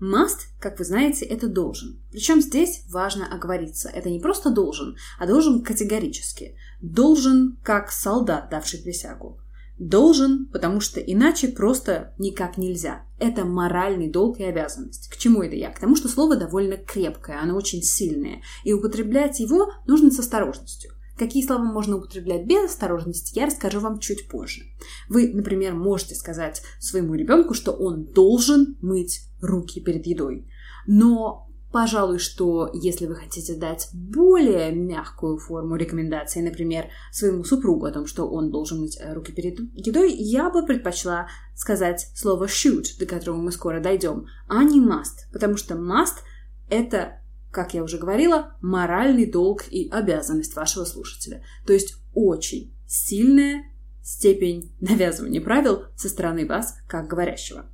Must, 0.00 0.46
как 0.58 0.78
вы 0.78 0.84
знаете, 0.84 1.26
это 1.26 1.46
должен. 1.46 2.00
Причем 2.10 2.40
здесь 2.40 2.84
важно 2.88 3.26
оговориться. 3.26 3.90
Это 3.90 4.08
не 4.08 4.18
просто 4.18 4.50
должен, 4.50 4.96
а 5.18 5.26
должен 5.26 5.62
категорически. 5.62 6.56
Должен, 6.80 7.58
как 7.62 7.90
солдат, 7.90 8.48
давший 8.50 8.80
присягу. 8.80 9.38
Должен, 9.78 10.46
потому 10.46 10.80
что 10.80 11.00
иначе 11.00 11.48
просто 11.48 12.14
никак 12.18 12.56
нельзя. 12.56 13.02
Это 13.18 13.44
моральный 13.44 14.10
долг 14.10 14.38
и 14.40 14.44
обязанность. 14.44 15.08
К 15.08 15.16
чему 15.16 15.42
это 15.42 15.54
я? 15.54 15.70
К 15.70 15.78
тому, 15.78 15.96
что 15.96 16.08
слово 16.08 16.36
довольно 16.36 16.76
крепкое, 16.76 17.40
оно 17.40 17.56
очень 17.56 17.82
сильное, 17.82 18.42
и 18.64 18.72
употреблять 18.72 19.40
его 19.40 19.72
нужно 19.86 20.10
с 20.10 20.18
осторожностью. 20.18 20.92
Какие 21.20 21.46
слова 21.46 21.62
можно 21.62 21.98
употреблять 21.98 22.46
без 22.46 22.70
осторожности, 22.70 23.38
я 23.38 23.44
расскажу 23.44 23.80
вам 23.80 23.98
чуть 23.98 24.26
позже. 24.26 24.62
Вы, 25.10 25.30
например, 25.34 25.74
можете 25.74 26.14
сказать 26.14 26.62
своему 26.78 27.14
ребенку, 27.14 27.52
что 27.52 27.72
он 27.72 28.06
должен 28.06 28.78
мыть 28.80 29.28
руки 29.42 29.82
перед 29.82 30.06
едой. 30.06 30.48
Но 30.86 31.46
Пожалуй, 31.72 32.18
что 32.18 32.68
если 32.74 33.06
вы 33.06 33.14
хотите 33.14 33.54
дать 33.54 33.90
более 33.92 34.72
мягкую 34.72 35.38
форму 35.38 35.76
рекомендации, 35.76 36.40
например, 36.40 36.86
своему 37.12 37.44
супругу 37.44 37.86
о 37.86 37.92
том, 37.92 38.06
что 38.06 38.28
он 38.28 38.50
должен 38.50 38.80
мыть 38.80 38.98
руки 39.12 39.30
перед 39.30 39.60
едой, 39.74 40.12
я 40.12 40.50
бы 40.50 40.66
предпочла 40.66 41.28
сказать 41.54 42.08
слово 42.16 42.46
should, 42.46 42.86
до 42.98 43.06
которого 43.06 43.36
мы 43.36 43.52
скоро 43.52 43.78
дойдем, 43.78 44.26
а 44.48 44.64
не 44.64 44.80
must, 44.80 45.30
потому 45.32 45.56
что 45.56 45.74
must— 45.74 46.24
это, 46.70 47.19
как 47.50 47.74
я 47.74 47.82
уже 47.82 47.98
говорила, 47.98 48.56
моральный 48.60 49.26
долг 49.26 49.64
и 49.70 49.88
обязанность 49.88 50.54
вашего 50.54 50.84
слушателя. 50.84 51.44
То 51.66 51.72
есть 51.72 51.96
очень 52.14 52.74
сильная 52.86 53.64
степень 54.02 54.74
навязывания 54.80 55.40
правил 55.40 55.84
со 55.96 56.08
стороны 56.08 56.46
вас, 56.46 56.76
как 56.88 57.08
говорящего. 57.08 57.66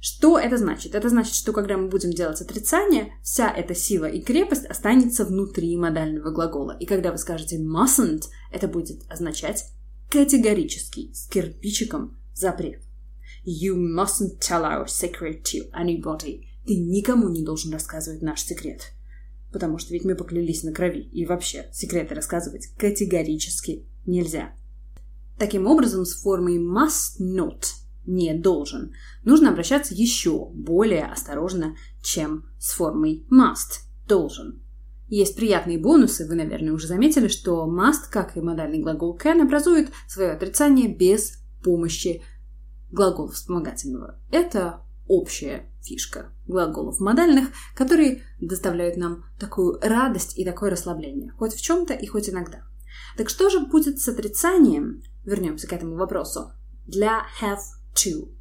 Что 0.00 0.38
это 0.38 0.56
значит? 0.56 0.94
Это 0.94 1.08
значит, 1.08 1.34
что 1.34 1.52
когда 1.52 1.76
мы 1.76 1.88
будем 1.88 2.10
делать 2.10 2.40
отрицание, 2.40 3.12
вся 3.22 3.50
эта 3.50 3.74
сила 3.74 4.04
и 4.04 4.20
крепость 4.20 4.66
останется 4.66 5.24
внутри 5.24 5.76
модального 5.76 6.30
глагола. 6.30 6.76
И 6.78 6.86
когда 6.86 7.10
вы 7.10 7.18
скажете 7.18 7.58
mustn't, 7.58 8.24
это 8.52 8.68
будет 8.68 9.02
означать 9.10 9.64
категорический, 10.10 11.12
с 11.14 11.26
кирпичиком 11.28 12.16
запрет. 12.34 12.82
You 13.44 13.76
mustn't 13.76 14.38
tell 14.40 14.64
our 14.64 14.86
secret 14.86 15.42
to 15.44 15.70
anybody. 15.72 16.42
Ты 16.66 16.76
никому 16.76 17.28
не 17.28 17.44
должен 17.44 17.72
рассказывать 17.72 18.22
наш 18.22 18.42
секрет. 18.42 18.92
Потому 19.52 19.78
что 19.78 19.92
ведь 19.92 20.04
мы 20.04 20.14
поклялись 20.14 20.62
на 20.62 20.72
крови. 20.72 21.00
И 21.12 21.24
вообще, 21.26 21.68
секреты 21.72 22.14
рассказывать 22.14 22.68
категорически 22.78 23.86
нельзя. 24.06 24.54
Таким 25.38 25.66
образом, 25.66 26.04
с 26.04 26.20
формой 26.22 26.58
must 26.58 27.20
not 27.20 27.64
не 28.06 28.34
должен, 28.34 28.92
нужно 29.24 29.50
обращаться 29.50 29.92
еще 29.92 30.48
более 30.50 31.06
осторожно, 31.06 31.76
чем 32.02 32.44
с 32.58 32.72
формой 32.72 33.26
must– 33.30 33.80
должен. 34.06 34.62
Есть 35.08 35.36
приятные 35.36 35.78
бонусы, 35.78 36.26
вы, 36.26 36.34
наверное, 36.34 36.72
уже 36.72 36.88
заметили, 36.88 37.28
что 37.28 37.66
must, 37.66 38.10
как 38.10 38.36
и 38.36 38.40
модальный 38.40 38.80
глагол 38.80 39.16
can, 39.16 39.42
образует 39.42 39.90
свое 40.08 40.32
отрицание 40.32 40.92
без 40.92 41.38
помощи 41.62 42.22
глагола 42.90 43.30
вспомогательного. 43.30 44.20
Это 44.30 44.80
общая 45.08 45.70
фишка 45.82 46.32
глаголов 46.46 47.00
модальных, 47.00 47.50
которые 47.74 48.22
доставляют 48.40 48.96
нам 48.96 49.24
такую 49.38 49.78
радость 49.80 50.38
и 50.38 50.44
такое 50.44 50.70
расслабление, 50.70 51.32
хоть 51.32 51.54
в 51.54 51.60
чем-то 51.60 51.94
и 51.94 52.06
хоть 52.06 52.28
иногда. 52.28 52.62
Так 53.16 53.28
что 53.28 53.50
же 53.50 53.60
будет 53.60 54.00
с 54.00 54.08
отрицанием, 54.08 55.02
вернемся 55.24 55.66
к 55.66 55.72
этому 55.72 55.96
вопросу, 55.96 56.52
для 56.86 57.24
have 57.40 57.60
to? 57.94 58.32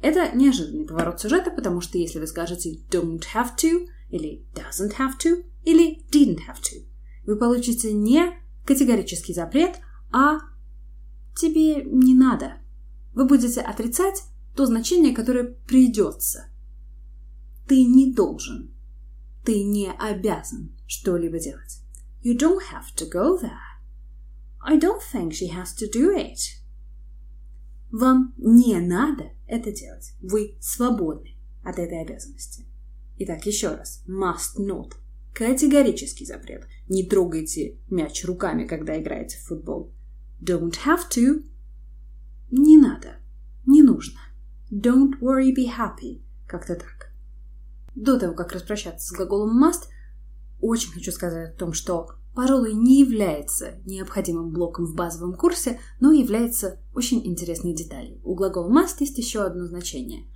Это 0.00 0.36
неожиданный 0.36 0.86
поворот 0.86 1.20
сюжета, 1.20 1.50
потому 1.50 1.80
что 1.80 1.98
если 1.98 2.20
вы 2.20 2.26
скажете 2.26 2.78
don't 2.90 3.22
have 3.34 3.50
to, 3.56 3.86
или 4.10 4.46
doesn't 4.54 4.96
have 4.98 5.18
to, 5.22 5.44
или 5.64 6.04
didn't 6.10 6.40
have 6.48 6.60
to, 6.62 6.84
вы 7.26 7.36
получите 7.36 7.92
не 7.92 8.32
категорический 8.64 9.34
запрет, 9.34 9.76
а 10.12 10.38
тебе 11.36 11.82
не 11.84 12.14
надо. 12.14 12.58
Вы 13.14 13.26
будете 13.26 13.60
отрицать 13.60 14.22
то 14.58 14.66
значение, 14.66 15.14
которое 15.14 15.44
придется. 15.44 16.48
Ты 17.68 17.84
не 17.84 18.12
должен. 18.12 18.74
Ты 19.44 19.62
не 19.62 19.88
обязан 19.88 20.76
что-либо 20.88 21.38
делать. 21.38 21.80
You 22.24 22.36
don't 22.36 22.58
have 22.72 22.92
to 22.96 23.08
go 23.08 23.40
there. 23.40 23.78
I 24.60 24.76
don't 24.76 25.00
think 25.12 25.30
she 25.30 25.48
has 25.50 25.76
to 25.78 25.88
do 25.88 26.12
it. 26.12 26.38
Вам 27.92 28.34
не 28.36 28.80
надо 28.80 29.30
это 29.46 29.70
делать. 29.70 30.14
Вы 30.20 30.56
свободны 30.60 31.36
от 31.62 31.78
этой 31.78 32.02
обязанности. 32.02 32.66
Итак, 33.18 33.46
еще 33.46 33.68
раз. 33.68 34.02
Must 34.08 34.58
not. 34.58 34.94
Категорический 35.34 36.26
запрет. 36.26 36.66
Не 36.88 37.04
трогайте 37.04 37.78
мяч 37.90 38.24
руками, 38.24 38.66
когда 38.66 39.00
играете 39.00 39.38
в 39.38 39.46
футбол. 39.46 39.92
Don't 40.42 40.74
have 40.84 41.08
to. 41.10 41.44
Не 42.50 42.76
надо. 42.76 43.20
Не 43.64 43.84
нужно. 43.84 44.18
Don't 44.70 45.18
worry, 45.20 45.54
be 45.54 45.66
happy. 45.66 46.22
Как-то 46.46 46.74
так. 46.74 47.12
До 47.94 48.18
того, 48.18 48.34
как 48.34 48.52
распрощаться 48.52 49.08
с 49.08 49.12
глаголом 49.12 49.64
must, 49.64 49.88
очень 50.60 50.92
хочу 50.92 51.10
сказать 51.10 51.54
о 51.54 51.58
том, 51.58 51.72
что, 51.72 52.10
пожалуй, 52.34 52.74
не 52.74 53.00
является 53.00 53.78
необходимым 53.86 54.50
блоком 54.52 54.86
в 54.86 54.94
базовом 54.94 55.34
курсе, 55.34 55.80
но 56.00 56.12
является 56.12 56.80
очень 56.94 57.26
интересной 57.26 57.74
деталью. 57.74 58.20
У 58.24 58.34
глагола 58.34 58.70
must 58.70 58.96
есть 59.00 59.18
еще 59.18 59.42
одно 59.42 59.66
значение. 59.66 60.26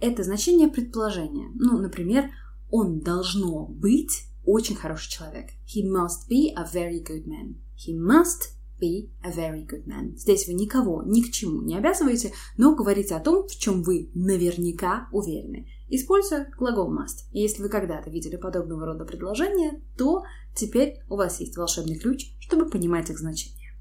Это 0.00 0.22
значение 0.22 0.68
предположения. 0.68 1.50
Ну, 1.54 1.78
например, 1.78 2.30
он 2.70 3.00
должно 3.00 3.66
быть 3.66 4.26
очень 4.44 4.76
хороший 4.76 5.10
человек. 5.10 5.50
He 5.66 5.82
must 5.82 6.28
be 6.30 6.52
a 6.54 6.64
very 6.64 7.02
good 7.02 7.26
man. 7.26 7.56
He 7.76 7.94
must 7.94 8.54
be 8.84 9.10
a 9.22 9.30
very 9.30 9.66
good 9.66 9.86
man. 9.86 10.16
Здесь 10.16 10.46
вы 10.46 10.54
никого 10.54 11.02
ни 11.04 11.22
к 11.22 11.30
чему 11.30 11.62
не 11.62 11.76
обязываете, 11.76 12.32
но 12.56 12.74
говорите 12.74 13.14
о 13.14 13.20
том, 13.20 13.46
в 13.46 13.56
чем 13.56 13.82
вы 13.82 14.10
наверняка 14.14 15.08
уверены, 15.12 15.68
используя 15.88 16.50
глагол 16.58 16.92
must. 16.92 17.30
И 17.32 17.40
если 17.40 17.62
вы 17.62 17.68
когда-то 17.68 18.10
видели 18.10 18.36
подобного 18.36 18.86
рода 18.86 19.04
предложения, 19.04 19.82
то 19.96 20.24
теперь 20.54 21.00
у 21.08 21.16
вас 21.16 21.40
есть 21.40 21.56
волшебный 21.56 21.98
ключ, 21.98 22.34
чтобы 22.40 22.68
понимать 22.68 23.10
их 23.10 23.18
значение. 23.18 23.72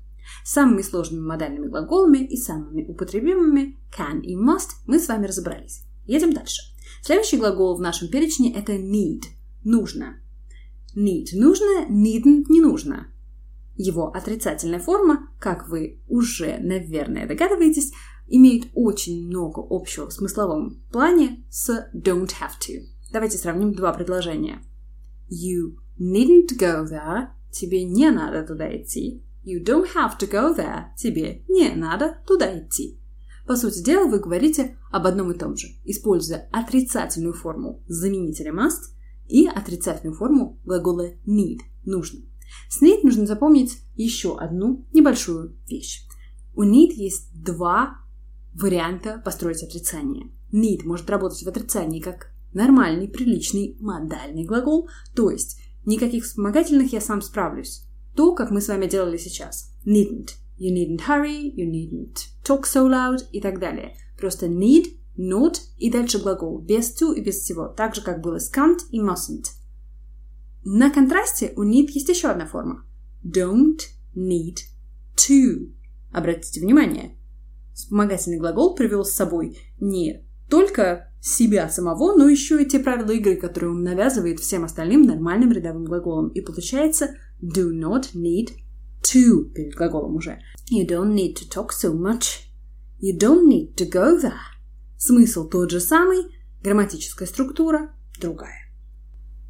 Самыми 0.45 0.81
сложными 0.81 1.22
модальными 1.22 1.67
глаголами 1.67 2.25
и 2.25 2.38
самыми 2.38 2.86
употребимыми 2.86 3.77
can 3.95 4.22
и 4.22 4.36
must 4.36 4.69
мы 4.88 5.00
с 5.00 5.07
вами 5.07 5.27
разобрались. 5.27 5.83
Едем 6.05 6.33
дальше. 6.33 6.62
Следующий 7.01 7.38
глагол 7.38 7.75
в 7.75 7.81
нашем 7.81 8.07
перечне 8.07 8.53
это 8.55 8.74
need– 8.74 9.24
нужно. 9.63 10.19
Need– 10.95 11.27
нужно, 11.33 11.86
needn't– 11.89 12.45
не 12.50 12.62
нужно. 12.62 13.12
Его 13.75 14.08
отрицательная 14.10 14.80
форма, 14.80 15.30
как 15.39 15.68
вы 15.68 16.00
уже, 16.08 16.58
наверное, 16.60 17.27
догадываетесь, 17.27 17.92
имеет 18.27 18.68
очень 18.75 19.27
много 19.27 19.65
общего 19.68 20.08
в 20.08 20.13
смысловом 20.13 20.84
плане 20.92 21.44
с 21.50 21.70
don't 21.94 22.32
have 22.39 22.60
to. 22.62 22.84
Давайте 23.12 23.38
сравним 23.38 23.74
два 23.74 23.94
предложения. 23.94 24.62
You 25.30 25.76
needn't 26.00 26.58
go 26.58 26.86
there. 26.86 27.28
Тебе 27.52 27.84
не 27.84 28.10
надо 28.10 28.45
туда 28.45 28.76
идти. 28.76 29.24
You 29.43 29.63
don't 29.63 29.88
have 29.95 30.17
to 30.19 30.30
go 30.30 30.56
there. 30.56 30.86
Тебе 30.97 31.43
не 31.47 31.69
надо 31.76 32.17
туда 32.26 32.60
идти. 32.60 33.00
По 33.45 33.56
сути 33.58 33.84
дела, 33.84 34.08
вы 34.08 34.19
говорите 34.19 34.78
об 34.91 35.06
одном 35.06 35.32
и 35.32 35.38
том 35.38 35.58
же, 35.58 35.67
используя 35.84 36.47
отрицательную 36.52 37.34
форму 37.34 37.84
заменителя 37.88 38.54
must 38.54 38.93
и 39.28 39.47
отрицательную 39.47 40.15
форму 40.15 40.60
глагола 40.63 41.12
need– 41.28 41.60
нужно. 41.86 42.21
С 42.70 42.82
need 42.82 43.02
нужно 43.04 43.26
запомнить 43.26 43.80
еще 43.96 44.38
одну 44.38 44.86
небольшую 44.94 45.56
вещь. 45.68 46.08
У 46.56 46.63
need 46.63 46.92
есть 46.94 47.30
два 47.34 47.98
варианта 48.54 49.22
построить 49.24 49.63
отрицание. 49.63 50.32
Need 50.52 50.84
может 50.84 51.10
работать 51.10 51.44
в 51.44 51.48
отрицании 51.48 52.00
как 52.00 52.32
нормальный, 52.54 53.08
приличный 53.08 53.78
модальный 53.80 54.46
глагол, 54.46 54.89
то 55.16 55.32
есть 55.32 55.60
никаких 55.86 56.26
вспомогательных 56.26 56.94
я 56.94 57.02
сам 57.02 57.22
справлюсь. 57.22 57.88
То, 58.16 58.36
как 58.36 58.52
мы 58.52 58.62
с 58.62 58.68
вами 58.68 58.86
делали 58.86 59.18
сейчас. 59.18 59.72
Needn't. 59.86 60.36
You 60.60 60.72
needn't 60.72 61.08
hurry, 61.08 61.52
you 61.56 61.66
needn't 61.66 62.28
talk 62.46 62.63
so 62.63 62.88
loud 62.88 63.22
и 63.32 63.42
так 63.42 63.60
далее. 63.60 63.96
Просто 64.20 64.46
need, 64.46 64.86
not 65.18 65.58
и 65.78 65.92
дальше 65.92 66.20
глагол. 66.20 66.60
Без 66.60 66.96
to 67.02 67.13
и 67.16 67.22
без 67.22 67.38
всего. 67.39 67.68
Так 67.68 67.96
же, 67.96 68.02
как 68.02 68.22
было 68.22 68.38
с 68.38 68.54
can't 68.54 68.80
и 68.92 69.00
mustn't. 69.00 69.48
На 70.65 70.89
контрасте 70.89 71.54
у 71.56 71.63
need 71.63 71.88
есть 71.89 72.10
еще 72.10 72.30
одна 72.30 72.45
форма. 72.45 72.86
Don't 73.23 73.80
need 74.15 74.60
to. 75.15 75.71
Обратите 76.12 76.62
внимание, 76.62 77.17
вспомогательный 77.73 78.38
глагол 78.38 78.76
привел 78.76 79.04
с 79.04 79.12
собой 79.12 79.58
не 79.80 80.26
только 80.49 81.12
себя 81.21 81.69
самого, 81.69 82.15
но 82.15 82.30
еще 82.30 82.62
и 82.62 82.65
те 82.65 82.80
правила 82.80 83.12
игры, 83.12 83.36
которые 83.36 83.71
он 83.71 83.84
навязывает 83.84 84.39
всем 84.39 84.63
остальным 84.63 85.04
нормальным 85.04 85.52
рядовым 85.52 85.86
глаголом. 85.86 86.30
И 86.30 86.41
получается 86.41 87.15
do 87.41 87.71
not 87.71 88.13
need 88.13 88.52
to 89.02 89.45
перед 89.54 89.76
глаголом 89.76 90.15
уже. 90.15 90.39
You 90.71 90.88
don't 90.88 91.13
need 91.13 91.36
to 91.36 91.49
talk 91.49 91.69
so 91.71 91.93
much. 91.93 92.47
You 93.02 93.17
don't 93.17 93.49
need 93.49 93.76
to 93.76 93.89
go 93.89 94.21
there. 94.21 94.34
Смысл 94.97 95.49
тот 95.49 95.71
же 95.71 95.82
самый, 95.82 96.19
грамматическая 96.62 97.28
структура 97.28 97.93
другая. 98.19 98.62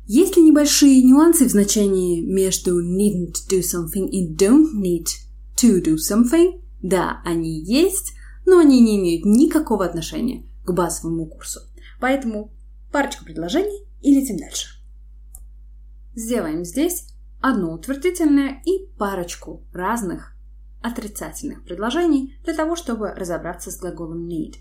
Есть 0.06 0.36
ли 0.36 0.44
небольшие 0.44 1.02
нюансы 1.02 1.46
в 1.46 1.52
значении 1.52 2.22
между 2.22 2.82
needn't 2.82 3.48
do 3.50 3.62
something 3.62 4.10
и 4.10 4.28
don't 4.28 4.74
need 4.76 5.08
to 5.56 5.82
do 5.82 5.96
something? 5.96 6.62
Да, 6.82 7.22
они 7.24 7.64
есть, 7.64 8.14
но 8.46 8.60
они 8.60 8.82
не 8.82 9.00
имеют 9.00 9.26
никакого 9.26 9.86
отношения 9.86 10.46
к 10.66 10.74
базовому 10.74 11.26
курсу. 11.26 11.62
Поэтому 12.02 12.52
парочку 12.92 13.24
предложений 13.24 13.86
и 14.02 14.14
летим 14.14 14.38
дальше. 14.38 14.68
Сделаем 16.16 16.66
здесь 16.66 17.08
одно 17.42 17.74
утвердительное 17.74 18.62
и 18.66 18.86
парочку 18.98 19.64
разных 19.72 20.36
отрицательных 20.82 21.64
предложений 21.64 22.38
для 22.44 22.54
того, 22.54 22.76
чтобы 22.76 23.12
разобраться 23.12 23.72
с 23.72 23.80
глаголом 23.80 24.28
need. 24.28 24.56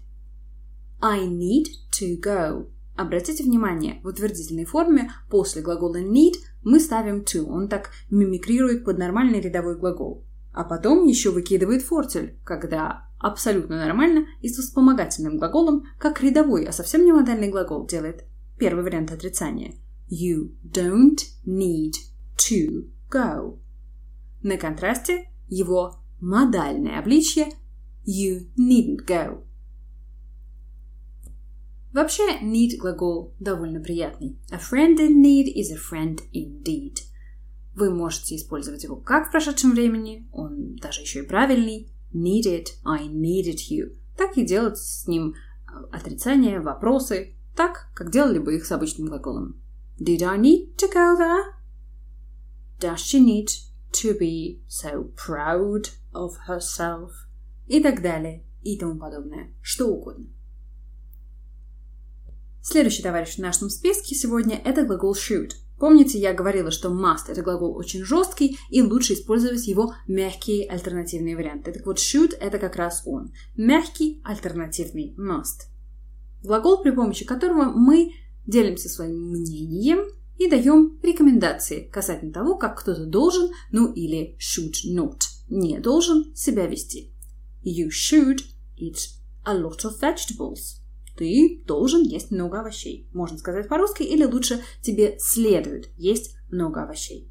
I 1.00 1.26
need 1.26 1.66
to 2.00 2.18
go. 2.20 2.68
Обратите 2.96 3.42
внимание, 3.42 4.00
в 4.02 4.08
утвердительной 4.08 4.64
форме 4.64 5.10
после 5.30 5.62
глагола 5.62 6.00
need 6.00 6.34
мы 6.62 6.78
ставим 6.78 7.22
to. 7.22 7.44
Он 7.44 7.68
так 7.68 7.90
мимикрирует 8.10 8.84
под 8.84 8.98
нормальный 8.98 9.40
рядовой 9.40 9.78
глагол. 9.78 10.24
А 10.52 10.64
потом 10.64 11.06
еще 11.06 11.30
выкидывает 11.30 11.82
фортель, 11.82 12.38
когда 12.44 13.08
абсолютно 13.18 13.76
нормально 13.78 14.26
и 14.42 14.48
с 14.48 14.58
вспомогательным 14.58 15.38
глаголом, 15.38 15.84
как 15.98 16.22
рядовой, 16.22 16.66
а 16.66 16.72
совсем 16.72 17.04
не 17.04 17.12
модальный 17.12 17.48
глагол 17.48 17.86
делает 17.86 18.24
первый 18.58 18.84
вариант 18.84 19.10
отрицания. 19.10 19.74
You 20.10 20.50
don't 20.62 21.20
need 21.46 21.94
to 22.36 22.90
go. 23.10 23.58
На 24.42 24.58
контрасте 24.58 25.30
его 25.48 25.96
модальное 26.20 26.98
обличье 26.98 27.46
You 28.04 28.48
needn't 28.58 29.06
go. 29.06 29.44
Вообще, 31.92 32.40
need 32.40 32.76
глагол 32.78 33.34
довольно 33.38 33.80
приятный. 33.80 34.38
A 34.50 34.58
friend 34.58 34.96
in 34.98 35.22
need 35.22 35.46
is 35.54 35.70
a 35.70 35.76
friend 35.76 36.20
indeed. 36.32 36.98
Вы 37.74 37.90
можете 37.90 38.36
использовать 38.36 38.84
его 38.84 38.96
как 38.96 39.28
в 39.28 39.30
прошедшем 39.30 39.72
времени, 39.72 40.28
он 40.32 40.76
даже 40.76 41.02
еще 41.02 41.20
и 41.20 41.26
правильный. 41.26 41.88
Needed, 42.12 42.68
I 42.84 43.06
needed 43.06 43.58
you. 43.70 43.96
Так 44.16 44.36
и 44.36 44.44
делать 44.44 44.78
с 44.78 45.06
ним 45.06 45.34
э, 45.34 45.84
отрицания, 45.90 46.60
вопросы, 46.60 47.34
так, 47.56 47.90
как 47.94 48.10
делали 48.10 48.38
бы 48.38 48.56
их 48.56 48.66
с 48.66 48.72
обычным 48.72 49.08
глаголом. 49.08 49.60
Did 49.98 50.22
I 50.22 50.38
need 50.38 50.76
to 50.76 50.92
go 50.92 51.16
there? 51.18 51.44
Does 52.80 52.98
she 52.98 53.20
need 53.20 53.48
to 53.92 54.18
be 54.18 54.60
so 54.68 55.10
proud 55.14 55.88
of 56.12 56.32
herself? 56.48 57.10
И 57.66 57.82
так 57.82 58.02
далее, 58.02 58.44
и 58.62 58.76
тому 58.76 58.98
подобное. 58.98 59.54
Что 59.62 59.86
угодно. 59.86 60.26
Следующий 62.64 63.02
товарищ 63.02 63.34
в 63.34 63.38
нашем 63.38 63.68
списке 63.70 64.14
сегодня– 64.14 64.56
это 64.64 64.84
глагол 64.84 65.16
shoot. 65.16 65.50
Помните, 65.80 66.20
я 66.20 66.32
говорила, 66.32 66.70
что 66.70 66.90
must– 66.90 67.24
это 67.28 67.42
глагол 67.42 67.76
очень 67.76 68.04
жесткий, 68.04 68.56
и 68.70 68.82
лучше 68.82 69.14
использовать 69.14 69.66
его 69.66 69.94
мягкие 70.06 70.70
альтернативные 70.70 71.34
варианты. 71.34 71.72
Так 71.72 71.84
вот, 71.84 71.98
shoot– 71.98 72.32
это 72.40 72.58
как 72.58 72.76
раз 72.76 73.02
он. 73.04 73.32
Мягкий 73.56 74.22
альтернативный 74.24 75.12
must. 75.18 75.66
Глагол, 76.44 76.84
при 76.84 76.92
помощи 76.92 77.24
которого 77.24 77.64
мы 77.64 78.12
делимся 78.46 78.88
своим 78.88 79.32
мнением 79.32 80.06
и 80.38 80.48
даем 80.48 81.00
рекомендации 81.02 81.88
касательно 81.92 82.32
того, 82.32 82.56
как 82.56 82.78
кто-то 82.78 83.06
должен, 83.06 83.50
ну 83.72 83.92
или 83.92 84.38
should 84.38 84.74
not, 84.88 85.18
не 85.50 85.80
должен 85.80 86.32
себя 86.36 86.66
вести. 86.68 87.12
You 87.64 87.88
should 87.88 88.42
eat 88.78 88.98
a 89.44 89.52
lot 89.52 89.84
of 89.84 90.00
vegetables. 90.00 90.81
Ты 91.16 91.62
должен 91.66 92.02
есть 92.02 92.30
много 92.30 92.60
овощей. 92.60 93.08
Можно 93.12 93.38
сказать 93.38 93.68
по-русски, 93.68 94.02
или 94.02 94.24
лучше 94.24 94.62
тебе 94.80 95.18
следует 95.18 95.90
есть 95.96 96.36
много 96.50 96.82
овощей. 96.82 97.30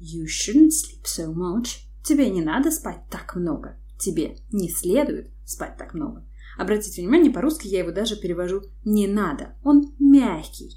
You 0.00 0.24
shouldn't 0.24 0.70
sleep 0.70 1.04
so 1.04 1.32
much. 1.32 1.84
Тебе 2.04 2.30
не 2.30 2.42
надо 2.42 2.70
спать 2.70 3.02
так 3.10 3.34
много. 3.36 3.76
Тебе 3.98 4.36
не 4.52 4.70
следует 4.70 5.30
спать 5.44 5.76
так 5.76 5.94
много. 5.94 6.24
Обратите 6.56 7.02
внимание, 7.02 7.32
по-русски 7.32 7.68
я 7.68 7.80
его 7.80 7.92
даже 7.92 8.16
перевожу 8.16 8.62
«не 8.84 9.06
надо». 9.06 9.56
Он 9.62 9.94
мягкий. 9.98 10.76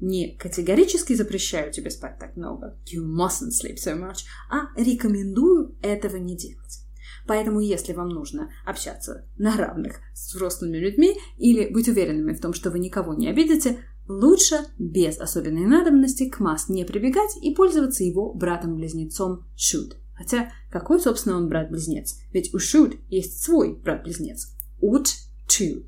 Не 0.00 0.36
категорически 0.36 1.14
запрещаю 1.14 1.72
тебе 1.72 1.90
спать 1.90 2.18
так 2.18 2.36
много. 2.36 2.78
You 2.86 3.04
mustn't 3.04 3.50
sleep 3.50 3.76
so 3.76 3.98
much. 3.98 4.24
А 4.50 4.68
рекомендую 4.80 5.76
этого 5.82 6.16
не 6.16 6.36
делать. 6.36 6.87
Поэтому, 7.28 7.60
если 7.60 7.92
вам 7.92 8.08
нужно 8.08 8.50
общаться 8.64 9.26
на 9.36 9.54
равных 9.54 10.00
с 10.14 10.32
взрослыми 10.32 10.78
людьми 10.78 11.14
или 11.36 11.70
быть 11.70 11.86
уверенными 11.86 12.32
в 12.32 12.40
том, 12.40 12.54
что 12.54 12.70
вы 12.70 12.78
никого 12.78 13.12
не 13.12 13.28
обидите, 13.28 13.84
лучше 14.08 14.56
без 14.78 15.20
особенной 15.20 15.66
надобности 15.66 16.26
к 16.26 16.40
Must 16.40 16.70
не 16.70 16.84
прибегать 16.84 17.36
и 17.42 17.54
пользоваться 17.54 18.02
его 18.02 18.32
братом-близнецом 18.32 19.44
should. 19.56 19.92
Хотя, 20.16 20.50
какой, 20.70 21.00
собственно, 21.00 21.36
он 21.36 21.50
брат-близнец? 21.50 22.18
Ведь 22.32 22.52
у 22.54 22.56
should 22.56 22.98
есть 23.10 23.44
свой 23.44 23.76
брат-близнец 23.76 24.54
ought 24.80 25.08
to. 25.48 25.84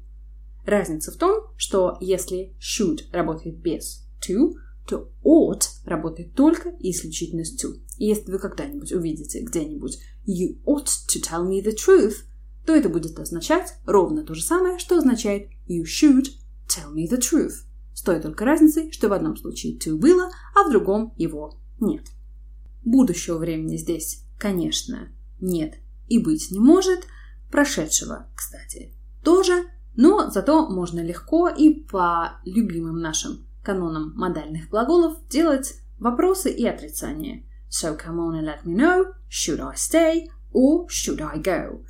Разница 0.66 1.10
в 1.10 1.16
том, 1.16 1.46
что 1.56 1.96
если 2.02 2.54
should 2.60 3.00
работает 3.12 3.56
без 3.56 4.06
to, 4.20 4.52
то 4.90 5.10
ought 5.24 5.62
работает 5.84 6.34
только 6.34 6.70
и 6.80 6.90
исключительно 6.90 7.44
с 7.44 7.54
to. 7.56 7.74
И 7.98 8.06
если 8.06 8.30
вы 8.30 8.38
когда-нибудь 8.38 8.92
увидите 8.92 9.40
где-нибудь 9.40 9.98
you 10.26 10.62
ought 10.66 10.88
to 11.08 11.20
tell 11.22 11.48
me 11.48 11.64
the 11.64 11.74
truth, 11.74 12.24
то 12.66 12.74
это 12.74 12.88
будет 12.88 13.18
означать 13.18 13.74
ровно 13.86 14.24
то 14.24 14.34
же 14.34 14.42
самое, 14.42 14.78
что 14.78 14.98
означает 14.98 15.48
you 15.68 15.84
should 15.84 16.26
tell 16.68 16.94
me 16.94 17.08
the 17.08 17.18
truth. 17.18 17.64
С 17.94 18.02
той 18.02 18.20
только 18.20 18.44
разницей, 18.44 18.92
что 18.92 19.08
в 19.08 19.12
одном 19.12 19.36
случае 19.36 19.78
to 19.78 19.96
было, 19.96 20.30
а 20.54 20.68
в 20.68 20.70
другом 20.70 21.14
его 21.16 21.58
нет. 21.80 22.06
Будущего 22.84 23.38
времени 23.38 23.76
здесь, 23.76 24.24
конечно, 24.38 25.08
нет 25.40 25.74
и 26.08 26.18
быть 26.18 26.50
не 26.50 26.58
может– 26.58 27.00
Прошедшего, 27.50 28.28
кстати, 28.36 28.92
тоже, 29.24 29.64
но 29.96 30.30
зато 30.30 30.68
можно 30.68 31.00
легко 31.00 31.48
и 31.48 31.70
по 31.70 32.40
любимым 32.44 33.00
нашим 33.00 33.44
канонам 33.62 34.12
модальных 34.14 34.68
глаголов 34.68 35.26
делать 35.28 35.74
вопросы 35.98 36.50
и 36.52 36.66
отрицания. 36.66 37.44
So 37.68 37.96
come 37.96 38.18
on 38.18 38.34
and 38.34 38.46
let 38.46 38.64
me 38.64 38.74
know, 38.74 39.14
should 39.28 39.60
I 39.60 39.74
stay 39.76 40.28
or 40.52 40.88
should 40.88 41.20
I 41.20 41.38
go? 41.38 41.84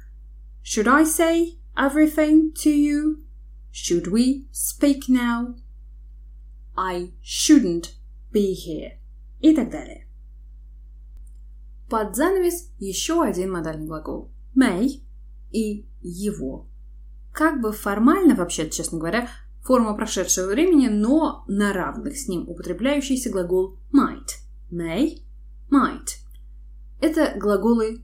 Should 0.63 0.87
I 0.87 1.05
say 1.05 1.59
everything 1.77 2.53
to 2.63 2.71
you? 2.71 3.25
Should 3.73 4.09
we 4.09 4.47
speak 4.53 5.09
now? 5.09 5.55
I 6.77 7.13
shouldn't 7.23 7.95
be 8.33 8.55
here. 8.55 8.99
И 9.41 9.55
так 9.55 9.71
далее. 9.71 10.07
Под 11.89 12.15
занавес 12.15 12.71
еще 12.79 13.23
один 13.23 13.53
модальный 13.53 13.87
глагол. 13.87 14.31
May 14.55 15.03
и 15.51 15.87
его. 16.03 16.69
Как 17.33 17.61
бы 17.61 17.73
формально, 17.73 18.35
вообще, 18.35 18.69
честно 18.69 18.99
говоря, 18.99 19.29
форма 19.63 19.95
прошедшего 19.95 20.49
времени, 20.49 20.89
но 20.89 21.45
на 21.49 21.73
равных 21.73 22.17
с 22.17 22.29
ним 22.29 22.49
употребляющийся 22.49 23.31
глагол 23.31 23.79
might. 23.93 24.37
May, 24.71 25.23
might. 25.71 26.17
Это 27.01 27.35
глаголы 27.37 28.03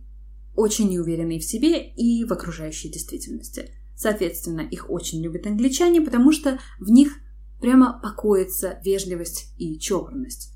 очень 0.54 0.90
неуверенные 0.90 1.38
в 1.38 1.44
себе 1.44 1.86
и 1.88 2.24
в 2.24 2.32
окружающей 2.32 2.88
действительности. 2.88 3.70
Соответственно, 3.94 4.60
их 4.60 4.90
очень 4.90 5.22
любят 5.22 5.46
англичане, 5.46 6.00
потому 6.00 6.32
что 6.32 6.58
в 6.78 6.90
них 6.90 7.12
прямо 7.60 7.98
покоится 8.02 8.78
вежливость 8.84 9.52
и 9.58 9.78
чопорность. 9.78 10.52